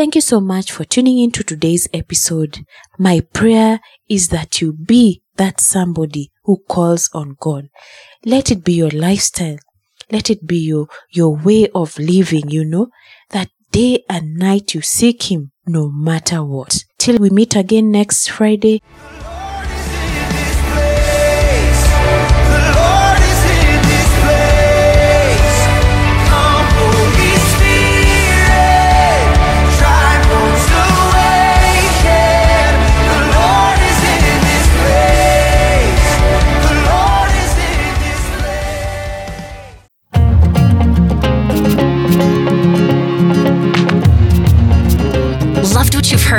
Thank 0.00 0.14
you 0.14 0.22
so 0.22 0.40
much 0.40 0.72
for 0.72 0.86
tuning 0.86 1.18
in 1.18 1.30
to 1.32 1.44
today's 1.44 1.86
episode. 1.92 2.64
My 2.98 3.20
prayer 3.20 3.80
is 4.08 4.30
that 4.30 4.62
you 4.62 4.72
be 4.72 5.20
that 5.36 5.60
somebody 5.60 6.32
who 6.44 6.62
calls 6.70 7.10
on 7.12 7.36
God. 7.38 7.68
Let 8.24 8.50
it 8.50 8.64
be 8.64 8.72
your 8.72 8.88
lifestyle. 8.88 9.58
Let 10.10 10.30
it 10.30 10.46
be 10.46 10.56
your, 10.56 10.86
your 11.10 11.36
way 11.36 11.68
of 11.74 11.98
living, 11.98 12.48
you 12.48 12.64
know, 12.64 12.88
that 13.28 13.50
day 13.72 14.02
and 14.08 14.36
night 14.36 14.72
you 14.72 14.80
seek 14.80 15.30
Him 15.30 15.52
no 15.66 15.90
matter 15.90 16.42
what. 16.42 16.82
Till 16.96 17.18
we 17.18 17.28
meet 17.28 17.54
again 17.54 17.90
next 17.90 18.28
Friday, 18.28 18.80